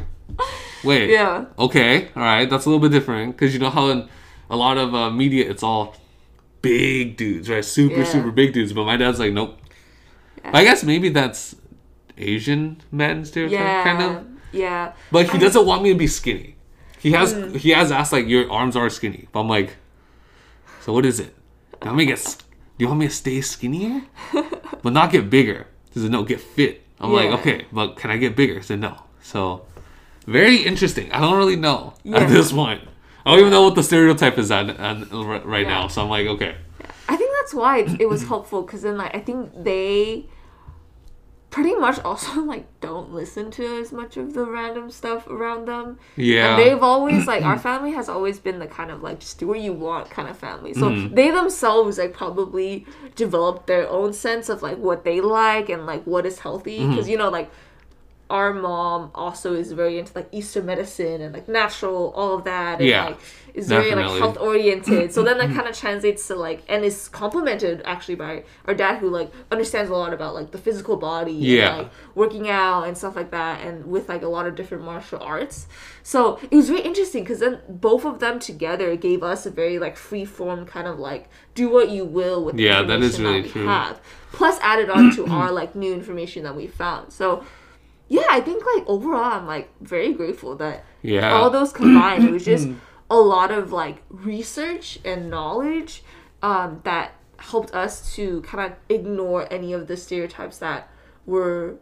wait 0.84 1.10
yeah. 1.10 1.46
okay 1.58 2.10
all 2.16 2.22
right 2.22 2.48
that's 2.48 2.66
a 2.66 2.70
little 2.70 2.80
bit 2.88 2.92
different. 2.92 3.36
Because 3.36 3.56
you 3.56 3.60
know 3.60 3.72
how 3.72 3.90
in 3.90 4.08
a 4.52 4.56
lot 4.56 4.78
of 4.78 4.94
uh, 4.94 5.10
media 5.10 5.50
it's 5.50 5.64
all 5.64 5.96
big 6.62 7.18
dudes 7.18 7.50
right? 7.50 7.66
Super 7.66 8.02
Yeah. 8.02 8.04
super 8.04 8.30
big 8.30 8.54
dudes. 8.54 8.72
But 8.72 8.86
my 8.86 8.98
dad's 8.98 9.20
like 9.20 9.34
nope. 9.34 9.58
I 10.46 10.64
guess 10.64 10.84
maybe 10.84 11.10
that's 11.10 11.56
asian 12.20 12.82
men 12.92 13.26
stereotype 13.26 13.60
yeah 13.60 13.84
kind 13.84 14.02
of 14.04 14.26
yeah. 14.52 14.94
But 15.12 15.30
he 15.32 15.40
doesn't 15.40 15.66
want 15.66 15.82
me 15.82 15.90
to 15.92 15.98
be 15.98 16.08
skinny 16.08 16.57
he 17.00 17.12
has 17.12 17.34
Mm. 17.34 17.56
he 17.56 17.70
has 17.72 17.92
asked 17.92 18.12
like 18.14 18.28
your 18.28 18.52
arms 18.52 18.76
are 18.76 18.90
skinny. 18.90 19.28
But 19.32 19.40
i'm 19.42 19.50
like 19.50 19.78
so 20.82 20.94
what 20.94 21.06
is 21.06 21.20
it? 21.20 21.34
Do 21.80 21.86
you 21.86 21.88
want 21.92 21.98
me 21.98 22.06
to 22.06 22.12
get 22.14 22.24
do 22.78 22.84
you 22.84 22.88
want 22.88 23.00
me 23.00 23.08
to 23.08 23.14
stay 23.14 23.42
skinnier? 23.42 24.02
But 24.84 24.94
not 24.94 25.12
get 25.12 25.30
bigger. 25.30 25.68
He 25.94 26.00
said 26.02 26.12
no 26.12 26.24
get 26.24 26.40
fit. 26.40 26.84
I'm 27.00 27.10
Yeah. 27.12 27.16
like 27.22 27.40
okay 27.40 27.66
but 27.72 27.96
can 27.98 28.10
i 28.12 28.18
get 28.18 28.36
bigger? 28.36 28.56
He 28.56 28.62
said 28.62 28.80
no. 28.80 28.94
So 29.22 29.66
very 30.26 30.58
interesting. 30.58 31.12
I 31.12 31.20
don't 31.20 31.38
really 31.38 31.56
know 31.68 31.94
Yeah. 32.04 32.18
at 32.20 32.30
this 32.30 32.52
point. 32.52 32.82
I 33.26 33.32
don't 33.32 33.40
even 33.40 33.52
know 33.52 33.64
what 33.64 33.76
the 33.76 33.84
stereotype 33.84 34.38
is 34.38 34.50
at, 34.52 34.66
right 35.56 35.68
now. 35.68 35.88
So 35.90 36.02
i'm 36.04 36.10
like 36.10 36.28
okay. 36.36 36.56
I 37.10 37.16
think 37.20 37.32
that's 37.40 37.54
why 37.54 37.80
it, 37.80 38.02
it 38.04 38.10
was 38.10 38.22
helpful 38.28 38.62
because 38.64 38.82
then 38.82 38.98
like 38.98 39.14
I 39.16 39.20
think 39.20 39.52
they 39.70 40.28
pretty 41.58 41.76
much 41.86 41.98
also 42.10 42.32
like 42.54 42.66
don't 42.88 43.10
listen 43.22 43.46
to 43.60 43.66
as 43.82 43.90
much 44.02 44.14
of 44.22 44.28
the 44.38 44.46
random 44.58 44.86
stuff 45.00 45.22
around 45.36 45.62
them. 45.68 45.98
yeah 46.16 46.46
And 46.48 46.56
they've 46.62 46.84
always 46.94 47.26
like 47.32 47.44
our 47.52 47.58
family 47.70 47.92
has 48.00 48.08
always 48.16 48.38
been 48.48 48.60
the 48.60 48.68
kind 48.80 48.92
of 48.92 49.02
like 49.08 49.18
just 49.26 49.40
do 49.40 49.46
what 49.52 49.60
you 49.68 49.74
want 49.88 50.10
kind 50.18 50.28
of 50.30 50.38
family. 50.38 50.74
So 50.82 50.86
Mm-hmm. 50.90 51.16
they 51.18 51.30
themselves 51.40 51.98
like 52.02 52.14
probably 52.24 52.86
developed 53.16 53.64
their 53.68 53.86
own 53.90 54.14
sense 54.14 54.46
of 54.54 54.58
like 54.68 54.78
what 54.88 55.00
they 55.08 55.20
like 55.22 55.68
and 55.74 55.82
like 55.94 56.04
what 56.14 56.24
is 56.32 56.38
healthy 56.46 56.78
Mm-hmm. 56.80 56.92
because 56.92 57.10
you 57.10 57.18
know 57.18 57.30
like 57.40 57.50
our 58.30 58.54
mom 58.54 59.12
also 59.16 59.54
is 59.54 59.72
very 59.72 59.98
into 60.00 60.12
like 60.16 60.28
Eastern 60.32 60.66
medicine 60.66 61.22
and 61.22 61.34
like 61.34 61.48
natural, 61.48 62.12
all 62.16 62.36
of 62.36 62.44
that, 62.44 62.80
and 62.80 62.88
Yeah, 62.90 63.06
like 63.08 63.20
is 63.54 63.68
very 63.70 63.96
like 63.96 64.20
health 64.20 64.38
oriented. 64.40 65.14
So 65.14 65.24
then 65.24 65.38
that 65.40 65.50
kind 65.56 65.68
of 65.68 65.76
translates 65.78 66.28
to 66.28 66.36
like 66.36 66.64
and 66.68 66.84
is 66.84 67.08
complemented 67.08 67.82
actually 67.86 68.16
by 68.16 68.44
our 68.66 68.74
dad 68.74 68.98
who 69.00 69.10
like 69.10 69.32
understands 69.52 69.90
a 69.90 69.94
lot 69.96 70.14
about 70.14 70.34
like 70.36 70.52
the 70.52 70.58
physical 70.58 70.98
body, 70.98 71.32
Yeah. 71.34 71.70
and, 71.70 71.78
like 71.84 71.92
working 72.16 72.50
out 72.50 72.84
and 72.84 72.98
stuff 72.98 73.16
like 73.16 73.32
that, 73.32 73.62
and 73.66 73.86
with 73.86 74.10
like 74.10 74.24
a 74.24 74.28
lot 74.28 74.46
of 74.46 74.56
different 74.56 74.84
martial 74.84 75.20
arts. 75.22 75.68
So 76.04 76.40
it 76.52 76.56
was 76.56 76.68
very 76.70 76.82
interesting 76.82 77.24
because 77.24 77.40
then 77.40 77.60
both 77.70 78.06
of 78.06 78.20
them 78.20 78.40
together 78.40 78.96
gave 78.96 79.24
us 79.24 79.46
a 79.46 79.52
very 79.52 79.80
like 79.80 79.96
free 79.98 80.26
form 80.26 80.66
kind 80.66 80.88
of 80.88 81.00
like 81.00 81.30
do 81.56 81.70
what 81.70 81.90
you 81.90 82.06
will 82.06 82.44
with 82.46 82.56
the 82.58 82.64
Yeah, 82.64 82.82
that 82.84 83.02
is 83.02 83.16
information 83.20 83.24
really 83.26 83.42
we 83.44 83.50
true. 83.50 83.68
have. 83.68 84.02
Plus 84.32 84.60
added 84.62 84.90
on 84.90 85.16
to 85.16 85.26
our 85.28 85.52
like 85.52 85.76
new 85.76 85.94
information 85.94 86.44
that 86.44 86.56
we 86.56 86.68
found. 86.68 87.12
So 87.12 87.44
yeah, 88.10 88.24
I 88.30 88.40
think 88.42 88.64
like 88.76 88.88
overall 88.88 89.24
I'm 89.34 89.46
like 89.48 89.70
very 89.82 90.14
grateful 90.14 90.56
that 90.58 90.84
yeah 91.02 91.34
all 91.34 91.50
those 91.50 91.72
combined 91.74 92.24
it 92.24 92.32
was 92.32 92.46
just 92.54 92.70
a 93.10 93.18
lot 93.18 93.52
of 93.52 93.72
like 93.72 94.04
research 94.10 95.00
and 95.06 95.30
knowledge 95.30 96.04
um, 96.42 96.82
that 96.84 97.14
helped 97.38 97.74
us 97.74 98.14
to 98.16 98.42
kind 98.42 98.72
of 98.72 98.78
ignore 98.90 99.48
any 99.52 99.72
of 99.74 99.88
the 99.88 99.96
stereotypes 99.96 100.58
that 100.58 100.90
were 101.26 101.76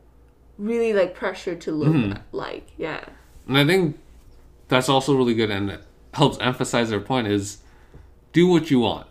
really 0.57 0.93
like 0.93 1.13
pressured 1.15 1.61
to 1.61 1.71
look 1.71 1.89
Mm-hmm. 1.89 2.21
like 2.31 2.67
yeah 2.77 3.03
And 3.47 3.57
I 3.57 3.65
think 3.65 3.97
that's 4.67 4.89
also 4.89 5.15
really 5.15 5.33
good 5.33 5.51
and 5.51 5.69
it 5.71 5.81
helps 6.13 6.37
emphasize 6.39 6.89
their 6.89 6.99
point 7.01 7.27
is 7.27 7.59
do 8.33 8.47
what 8.47 8.69
you 8.71 8.79
want. 8.79 9.07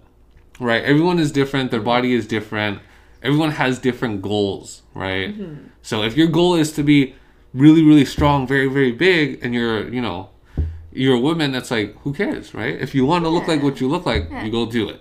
Right? 0.61 0.85
Everyone 0.85 1.19
is 1.19 1.33
different, 1.33 1.71
their 1.71 1.81
body 1.81 2.15
is 2.15 2.27
different. 2.27 2.79
Everyone 3.25 3.53
has 3.53 3.79
different 3.79 4.23
goals, 4.23 4.83
right? 4.95 5.37
Mm-hmm. 5.37 5.69
So 5.83 6.03
if 6.03 6.17
your 6.17 6.29
goal 6.29 6.55
is 6.55 6.73
to 6.73 6.83
be 6.83 7.15
really 7.53 7.83
really 7.83 8.05
strong, 8.05 8.47
very 8.47 8.69
very 8.69 8.93
big 8.93 9.43
and 9.43 9.55
you're, 9.55 9.89
you 9.89 10.01
know, 10.01 10.31
you're 10.93 11.17
a 11.17 11.21
woman 11.21 11.51
that's 11.53 11.71
like 11.71 11.97
who 12.03 12.13
cares, 12.13 12.55
right? 12.55 12.81
If 12.81 12.95
you 12.95 13.05
want 13.05 13.25
to 13.25 13.29
look 13.29 13.49
like 13.49 13.63
what 13.63 13.81
you 13.81 13.89
look 13.89 14.07
like, 14.07 14.31
you 14.45 14.51
go 14.51 14.67
do 14.67 14.89
it. 14.89 15.01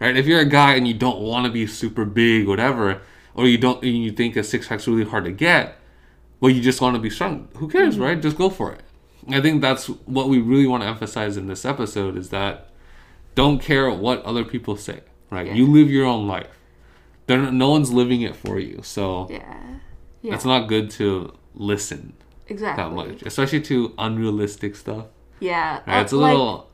Right? 0.00 0.16
If 0.16 0.26
you're 0.26 0.40
a 0.40 0.44
guy 0.44 0.74
and 0.74 0.86
you 0.86 0.94
don't 0.94 1.20
want 1.20 1.46
to 1.46 1.52
be 1.52 1.66
super 1.66 2.04
big 2.04 2.46
whatever 2.46 3.02
or 3.34 3.46
you 3.46 3.58
don't 3.58 3.82
and 3.82 4.02
you 4.04 4.12
think 4.12 4.36
a 4.36 4.44
six 4.44 4.66
pack's 4.68 4.88
really 4.88 5.04
hard 5.04 5.24
to 5.24 5.32
get, 5.32 5.76
well, 6.40 6.50
you 6.50 6.60
just 6.60 6.80
want 6.80 6.96
to 6.96 7.00
be 7.00 7.10
strong. 7.10 7.48
Who 7.56 7.68
cares, 7.68 7.94
mm-hmm. 7.94 8.02
right? 8.02 8.20
Just 8.20 8.38
go 8.38 8.48
for 8.48 8.72
it. 8.72 8.82
I 9.30 9.40
think 9.40 9.60
that's 9.60 9.86
what 9.86 10.28
we 10.28 10.40
really 10.40 10.66
want 10.66 10.82
to 10.82 10.88
emphasize 10.88 11.36
in 11.36 11.48
this 11.48 11.64
episode 11.64 12.16
is 12.16 12.30
that 12.30 12.70
don't 13.34 13.60
care 13.60 13.90
what 13.90 14.22
other 14.24 14.44
people 14.44 14.76
say, 14.76 15.00
right? 15.30 15.46
Yeah. 15.46 15.54
You 15.54 15.66
live 15.66 15.90
your 15.90 16.06
own 16.06 16.26
life. 16.26 16.57
They're, 17.28 17.52
no 17.52 17.70
one's 17.70 17.92
living 17.92 18.22
it 18.22 18.34
for 18.34 18.58
you, 18.58 18.80
so 18.82 19.28
yeah 19.30 19.78
yeah 20.22 20.34
it's 20.34 20.44
not 20.44 20.66
good 20.68 20.90
to 20.98 21.32
listen 21.54 22.14
exactly 22.48 22.82
that 22.82 22.90
much, 22.92 23.22
especially 23.22 23.60
to 23.70 23.94
unrealistic 23.98 24.74
stuff. 24.74 25.06
yeah 25.38 25.80
Right? 25.86 25.98
uh, 25.98 26.02
It's 26.02 26.12
a 26.12 26.16
like, 26.16 26.32
little 26.32 26.68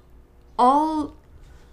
all 0.59 1.15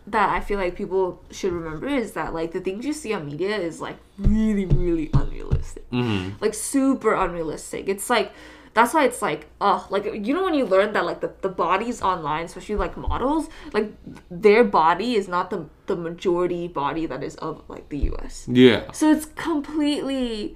that 0.08 0.30
I 0.30 0.40
feel 0.42 0.58
like 0.58 0.76
people 0.76 1.22
should 1.32 1.54
remember 1.54 1.88
is 1.88 2.14
that 2.14 2.34
like 2.34 2.52
the 2.52 2.60
things 2.60 2.86
you 2.86 2.94
see 2.94 3.14
on 3.14 3.28
media 3.28 3.56
is 3.56 3.80
like 3.80 3.98
really 4.18 4.66
really 4.66 5.10
unrealistic 5.14 5.90
mhm. 5.92 6.42
like 6.42 6.54
super 6.54 7.14
unrealistic. 7.14 7.88
It's 7.88 8.10
like 8.10 8.34
that's 8.74 8.94
why 8.94 9.06
it's 9.06 9.22
like 9.22 9.50
oh, 9.60 9.86
like 9.90 10.06
you 10.06 10.34
know 10.34 10.44
when 10.44 10.54
you 10.54 10.66
learn 10.66 10.94
that 10.94 11.06
like 11.06 11.22
the, 11.22 11.34
the 11.42 11.50
bodies 11.50 12.02
online, 12.02 12.46
especially 12.46 12.76
like 12.76 12.96
models, 12.96 13.50
like 13.74 13.92
their 14.30 14.64
body 14.64 15.16
is 15.16 15.28
not 15.28 15.50
the 15.50 15.68
the 15.88 15.96
majority 15.96 16.68
body 16.68 17.06
that 17.06 17.24
is 17.24 17.36
of 17.36 17.64
like 17.68 17.90
the 17.90 18.00
US. 18.14 18.48
yeah, 18.50 18.92
So 18.92 19.12
it's 19.12 19.26
completely 19.26 20.56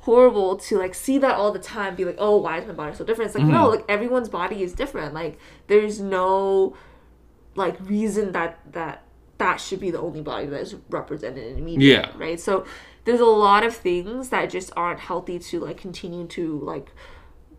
horrible 0.00 0.56
to 0.56 0.78
like 0.78 0.94
see 0.94 1.18
that 1.18 1.36
all 1.36 1.52
the 1.52 1.60
time 1.60 1.94
be 1.94 2.04
like 2.04 2.16
oh 2.18 2.36
why 2.36 2.58
is 2.58 2.66
my 2.66 2.72
body 2.72 2.94
so 2.94 3.04
different? 3.04 3.28
It's 3.28 3.38
like 3.38 3.46
no 3.46 3.64
mm-hmm. 3.64 3.76
like 3.76 3.84
everyone's 3.88 4.28
body 4.28 4.62
is 4.62 4.72
different. 4.72 5.14
Like 5.14 5.38
there's 5.68 6.00
no 6.00 6.76
like 7.54 7.76
reason 7.88 8.32
that 8.32 8.58
that 8.72 9.04
that 9.38 9.60
should 9.60 9.80
be 9.80 9.90
the 9.90 10.00
only 10.00 10.20
body 10.20 10.46
that 10.46 10.60
is 10.60 10.76
represented 10.88 11.56
in 11.56 11.64
media 11.64 12.02
Yeah. 12.02 12.10
right? 12.16 12.38
So 12.38 12.64
there's 13.04 13.20
a 13.20 13.24
lot 13.24 13.64
of 13.64 13.74
things 13.74 14.28
that 14.28 14.50
just 14.50 14.72
aren't 14.76 15.00
healthy 15.00 15.38
to 15.38 15.60
like 15.60 15.76
continue 15.76 16.26
to 16.28 16.58
like 16.60 16.92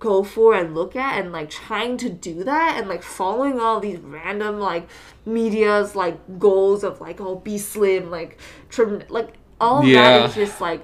go 0.03 0.21
for 0.23 0.53
and 0.53 0.75
look 0.75 0.95
at 0.95 1.11
and 1.19 1.31
like 1.31 1.49
trying 1.49 1.95
to 1.97 2.09
do 2.09 2.43
that 2.43 2.75
and 2.77 2.89
like 2.93 3.01
following 3.01 3.57
all 3.59 3.79
these 3.79 3.99
random 3.99 4.59
like 4.59 4.85
media's 5.25 5.95
like 5.95 6.17
goals 6.37 6.83
of 6.83 6.99
like 6.99 7.21
oh 7.21 7.35
be 7.35 7.57
slim 7.57 8.11
like 8.11 8.37
trim 8.69 9.01
like 9.09 9.29
all 9.61 9.83
Yeah. 9.83 10.01
that 10.19 10.29
is 10.29 10.35
just 10.35 10.59
like 10.59 10.81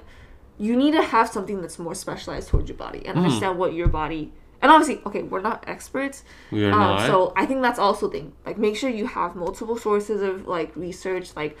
you 0.58 0.74
need 0.74 0.92
to 0.92 1.02
have 1.02 1.28
something 1.28 1.60
that's 1.60 1.78
more 1.78 1.94
specialized 1.94 2.48
towards 2.48 2.68
your 2.70 2.78
body 2.78 3.02
and 3.06 3.18
understand 3.18 3.58
what 3.58 3.74
your 3.74 3.88
body 3.88 4.32
and 4.62 4.70
obviously 4.72 5.02
okay 5.04 5.22
we're 5.22 5.40
not 5.50 5.64
experts 5.66 6.24
we 6.50 6.64
are 6.64 6.72
um, 6.72 6.78
not. 6.78 7.06
so 7.06 7.32
I 7.36 7.44
think 7.46 7.60
that's 7.62 7.78
also 7.78 8.08
the 8.08 8.12
thing. 8.18 8.32
Like, 8.46 8.58
make 8.58 8.76
sure 8.76 8.90
you 8.90 9.06
have 9.06 9.34
multiple 9.36 9.76
sources 9.78 10.20
of 10.22 10.46
like 10.46 10.70
research. 10.76 11.34
Like, 11.34 11.56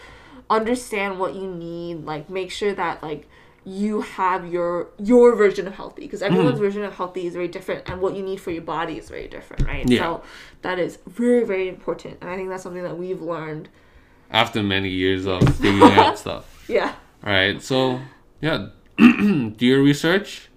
understand 0.50 1.18
what 1.18 1.34
you 1.34 1.46
need. 1.48 2.04
Like, 2.04 2.28
make 2.28 2.50
sure 2.50 2.74
that 2.74 3.02
like 3.02 3.26
you 3.64 4.00
have 4.00 4.50
your 4.50 4.88
your 4.98 5.34
version 5.36 5.66
of 5.66 5.74
healthy 5.74 6.02
because 6.02 6.22
everyone's 6.22 6.58
mm. 6.58 6.62
version 6.62 6.82
of 6.82 6.94
healthy 6.94 7.26
is 7.26 7.34
very 7.34 7.48
different 7.48 7.88
and 7.88 8.00
what 8.00 8.16
you 8.16 8.22
need 8.22 8.40
for 8.40 8.50
your 8.50 8.62
body 8.62 8.96
is 8.96 9.08
very 9.10 9.28
different 9.28 9.66
right 9.66 9.88
Yeah. 9.88 10.00
so 10.00 10.22
that 10.62 10.78
is 10.78 10.98
very 11.06 11.44
very 11.44 11.68
important 11.68 12.16
and 12.22 12.30
i 12.30 12.36
think 12.36 12.48
that's 12.48 12.62
something 12.62 12.82
that 12.82 12.96
we've 12.96 13.20
learned 13.20 13.68
After 14.30 14.62
many 14.62 14.88
years 14.88 15.26
of 15.26 15.42
figuring 15.58 15.92
out 15.92 16.18
stuff. 16.24 16.64
yeah 16.68 16.94
All 17.24 17.32
right. 17.32 17.60
So 17.62 18.00
yeah, 18.40 18.68
do 18.96 19.54
your 19.58 19.82
research. 19.82 20.48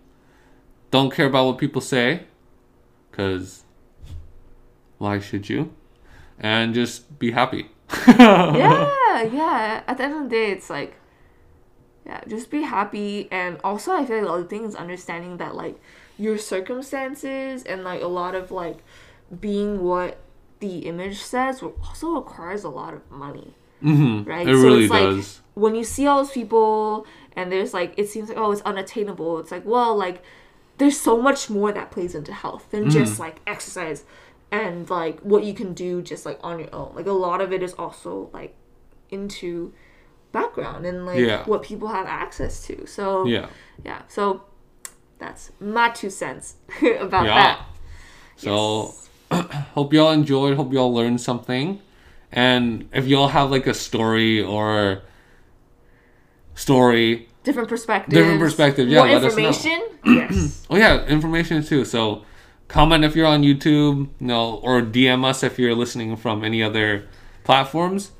Don't 0.92 1.12
care 1.12 1.26
about 1.26 1.46
what 1.48 1.58
people 1.58 1.82
say, 1.82 2.24
because 3.12 3.64
why 4.98 5.20
should 5.20 5.50
you? 5.50 5.74
And 6.40 6.74
just 6.74 7.20
be 7.20 7.32
happy. 7.32 7.68
yeah 8.08 9.24
yeah 9.24 9.84
at 9.88 9.98
the 9.98 10.04
end 10.04 10.14
of 10.16 10.24
the 10.24 10.30
day 10.30 10.52
it's 10.52 10.70
like 10.70 10.96
yeah 12.06 12.22
just 12.28 12.50
be 12.50 12.62
happy 12.62 13.28
and 13.32 13.58
also 13.64 13.92
i 13.94 14.06
feel 14.06 14.18
like 14.18 14.26
the 14.26 14.32
other 14.32 14.44
thing 14.44 14.66
is 14.66 14.76
understanding 14.76 15.38
that 15.38 15.56
like 15.56 15.80
your 16.18 16.38
circumstances 16.38 17.64
and 17.64 17.84
like 17.84 18.02
a 18.02 18.08
lot 18.08 18.36
of 18.36 18.52
like 18.52 18.78
being 19.40 19.82
what 19.84 20.18
the 20.60 20.80
image 20.80 21.20
says 21.22 21.62
also 21.62 22.12
requires 22.16 22.64
a 22.64 22.70
lot 22.70 22.94
of 22.94 23.10
money 23.12 23.54
hmm 23.82 24.24
right? 24.24 24.48
It 24.48 24.54
really 24.54 24.84
it's 24.84 24.92
like 24.92 25.04
does. 25.10 25.42
when 25.56 25.76
you 25.76 25.84
see 25.84 26.08
all 26.08 26.24
those 26.24 26.32
people 26.32 27.06
and 27.36 27.52
there's 27.52 27.74
like 27.74 27.94
it 27.98 28.08
seems 28.08 28.30
like 28.30 28.38
oh 28.38 28.50
it's 28.54 28.62
unattainable. 28.62 29.40
It's 29.40 29.52
like 29.52 29.66
well 29.66 29.94
like 29.98 30.24
there's 30.78 30.98
so 30.98 31.22
much 31.22 31.50
more 31.50 31.74
that 31.74 31.92
plays 31.92 32.16
into 32.16 32.32
health 32.32 32.72
than 32.72 32.84
Mm-hmm. 32.84 32.92
just 32.92 33.20
like 33.20 33.42
exercise 33.46 34.06
and 34.52 34.90
like 34.90 35.20
what 35.20 35.44
you 35.44 35.54
can 35.54 35.74
do 35.74 36.02
just 36.02 36.26
like 36.26 36.40
on 36.44 36.60
your 36.60 36.74
own. 36.74 36.94
Like 36.96 37.08
a 37.08 37.12
lot 37.12 37.42
of 37.42 37.52
it 37.52 37.62
is 37.62 37.74
also 37.74 38.30
like 38.32 38.56
into 39.10 39.74
background 40.34 40.86
and 40.86 41.06
like 41.06 41.20
Yeah. 41.20 41.46
what 41.46 41.64
people 41.64 41.88
have 41.88 42.06
access 42.08 42.66
to. 42.68 42.86
So 42.86 43.26
yeah. 43.26 43.48
yeah. 43.86 44.02
So 44.10 44.44
that's 45.20 45.52
my 45.62 45.90
two 45.92 46.10
cents 46.10 46.56
about 47.00 47.26
Yeah. 47.26 47.36
that. 47.36 47.66
So 48.36 48.94
hope 49.32 49.94
y'all 49.94 50.12
enjoyed. 50.12 50.58
Hope 50.58 50.74
y'all 50.74 50.94
learned 50.94 51.22
something. 51.22 51.80
And 52.32 52.90
if 52.92 53.06
y'all 53.08 53.30
have 53.30 53.50
like 53.52 53.68
a 53.68 53.74
story 53.74 54.42
or 54.42 55.04
story, 56.56 57.30
Different 57.44 57.68
perspective, 57.68 58.14
Different 58.14 58.40
perspective, 58.40 58.88
yeah, 58.88 59.00
More 59.00 59.08
let 59.08 59.24
us 59.26 59.36
know. 59.36 59.48
information. 59.50 59.82
yes. 60.06 60.66
oh 60.70 60.78
yeah, 60.78 61.06
information 61.08 61.62
too. 61.62 61.84
So 61.84 62.24
comment 62.70 63.04
if 63.04 63.16
you're 63.18 63.28
on 63.28 63.42
YouTube, 63.44 64.08
you 64.20 64.28
know, 64.28 64.56
or 64.64 64.82
DM 64.82 65.26
us 65.26 65.44
if 65.44 65.60
you're 65.60 65.76
listening 65.76 66.16
from 66.16 66.44
any 66.46 66.64
other 66.64 67.06
platforms. 67.44 68.12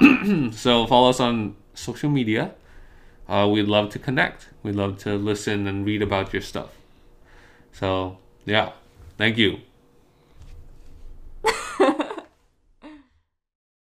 so 0.52 0.86
follow 0.86 1.10
us 1.10 1.20
on 1.20 1.56
social 1.74 2.10
media. 2.10 2.54
Uh, 3.28 3.48
we'd 3.50 3.68
love 3.68 3.90
to 3.90 3.98
connect. 3.98 4.48
We'd 4.62 4.74
love 4.74 4.98
to 5.00 5.16
listen 5.16 5.66
and 5.66 5.86
read 5.86 6.02
about 6.02 6.32
your 6.32 6.42
stuff. 6.42 6.70
So 7.72 8.18
yeah, 8.44 8.72
thank 9.16 9.38
you. 9.38 9.60